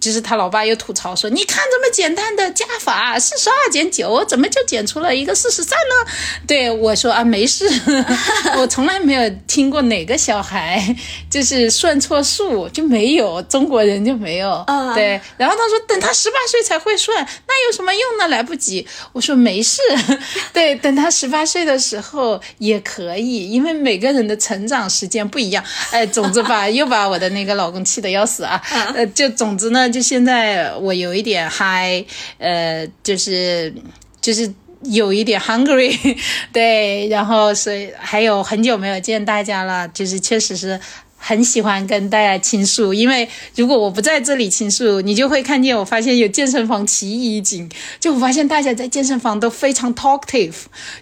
[0.00, 6.10] 就是他老爸又吐槽说，你看这么简单的加法，四十二减九，怎么就减出了一个四十三呢？
[6.46, 7.68] 对我说啊，没事，
[8.56, 10.82] 我从来没有听过哪个小孩
[11.28, 14.50] 就是算错数就没有，中国人就没有。
[14.66, 18.28] 啊对，然后他说等他十八岁才会算，那有什么用呢？
[18.28, 18.86] 来不及。
[19.12, 19.80] 我说没事，
[20.52, 25.64] 对，等他十八岁的时候也可以，因为每个人的成长时间不一样。
[25.90, 28.60] 哎，总之吧，又把我的那个老公气得要死啊。
[28.94, 32.04] 呃，就总之呢，就现在我有一点嗨，
[32.38, 33.72] 呃，就是
[34.20, 34.52] 就是。
[34.86, 35.96] 有一点 hungry，
[36.52, 40.80] 对，然后所以还有很久没有见大家了，就是确实是
[41.24, 47.70] 很喜欢跟大家倾诉，因为如果我不在这里倾诉，你就会看见我发现有健身房奇异景，
[48.00, 50.54] 就我发现大家在健身房都非常 talkative，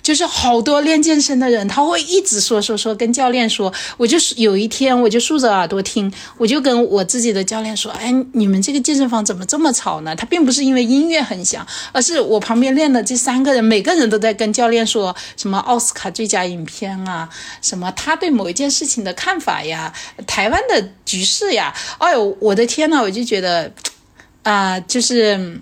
[0.03, 10.14] 就是好多练健身的人，他会一直说说说，跟教练说，我就是有一天我就竖着耳朵听，我就跟我自己的教练说，哎，你们这个健身房怎么这么吵呢？
[10.14, 17.29] 他并不是因为音乐很响，而是我旁边练的这三个人，每个人都在跟教练说什么奥斯卡最佳影片啊，
[17.62, 19.93] 什么他对某一件事情的看法呀，
[20.27, 23.73] 台湾的局势呀，哎呦，我的天呐，我就觉得，
[24.43, 25.61] 啊、就是，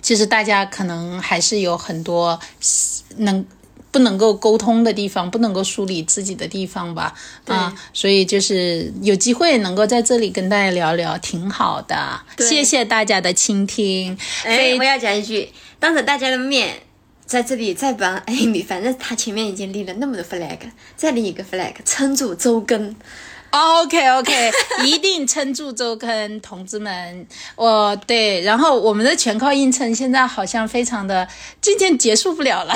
[0.00, 2.38] 就是大家可能还是有很多
[3.16, 3.44] 能。
[3.92, 7.12] 不能够沟通的地方，不能够梳理自己的地方吧，
[7.44, 12.18] 啊，所以就是有机会能够在这里跟大家聊聊，挺好的。
[12.38, 14.16] 谢谢大家的倾听。
[14.44, 16.74] 哎，非我要讲一句，当着大家的面，
[17.26, 20.60] 在这里再帮艾米，反正他前面已经立了那么多 flag，
[20.96, 22.96] 再立一个 flag，撑住周更。
[23.52, 24.50] OK OK，
[24.84, 27.26] 一定撑住周坑，同志们。
[27.54, 31.28] 我对，然后我们的全靠硬撑，现在好像非常的
[31.60, 32.74] 渐渐结束不了了。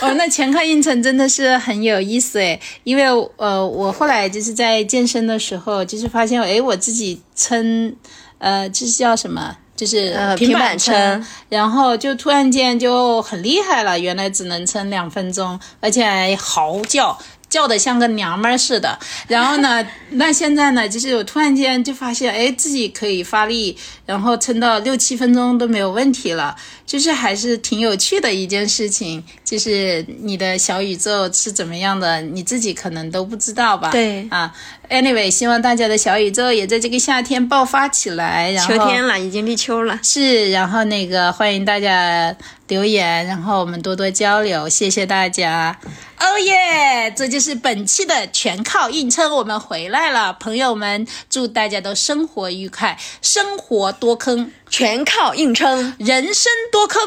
[0.00, 3.04] 我们的全靠硬撑真的是很有意思诶，因为
[3.36, 7.94] 呃，我后来就是在健身的时候，就是发现诶，我自己撑，
[8.38, 9.56] 呃，这是叫什么？
[9.74, 17.18] 就是平呃平板，撑然后就突然间就很厉害了，原来只能撑两分钟，而且还嚎叫。
[17.52, 18.98] 叫的像个娘们儿似的，
[19.28, 23.76] 然后呢，那现在呢，就是我突然间就发现，哎，自己可以发力，
[24.12, 26.54] 然后撑到六七分钟都没有问题了，
[26.84, 29.24] 就是还是挺有趣的一件事情。
[29.42, 33.90] 就是你的小宇宙是怎么样的，你自己可能都不知道吧？
[33.90, 34.54] 对啊
[34.90, 39.98] ，anyway，希望大家的小宇宙也在这个夏天爆发起来，然后秋天了，已经立秋了。
[40.02, 42.34] 是，然后那个欢迎大家
[42.68, 45.78] 留言，然后我们多多交流，谢谢大家。
[46.18, 47.12] 哦耶！
[47.16, 57.00] 这就是本期的全靠硬撑，我们回来了，朋友们，祝大家都生活愉快，生活多坑，全靠硬撑，人生多坑。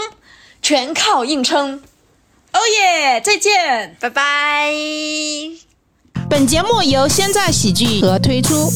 [0.61, 1.83] 全靠硬撑。
[2.53, 3.19] 哦耶！
[3.19, 3.97] 再见。
[3.99, 4.71] 拜拜。
[6.29, 8.71] 本节目由现在喜剧和推出。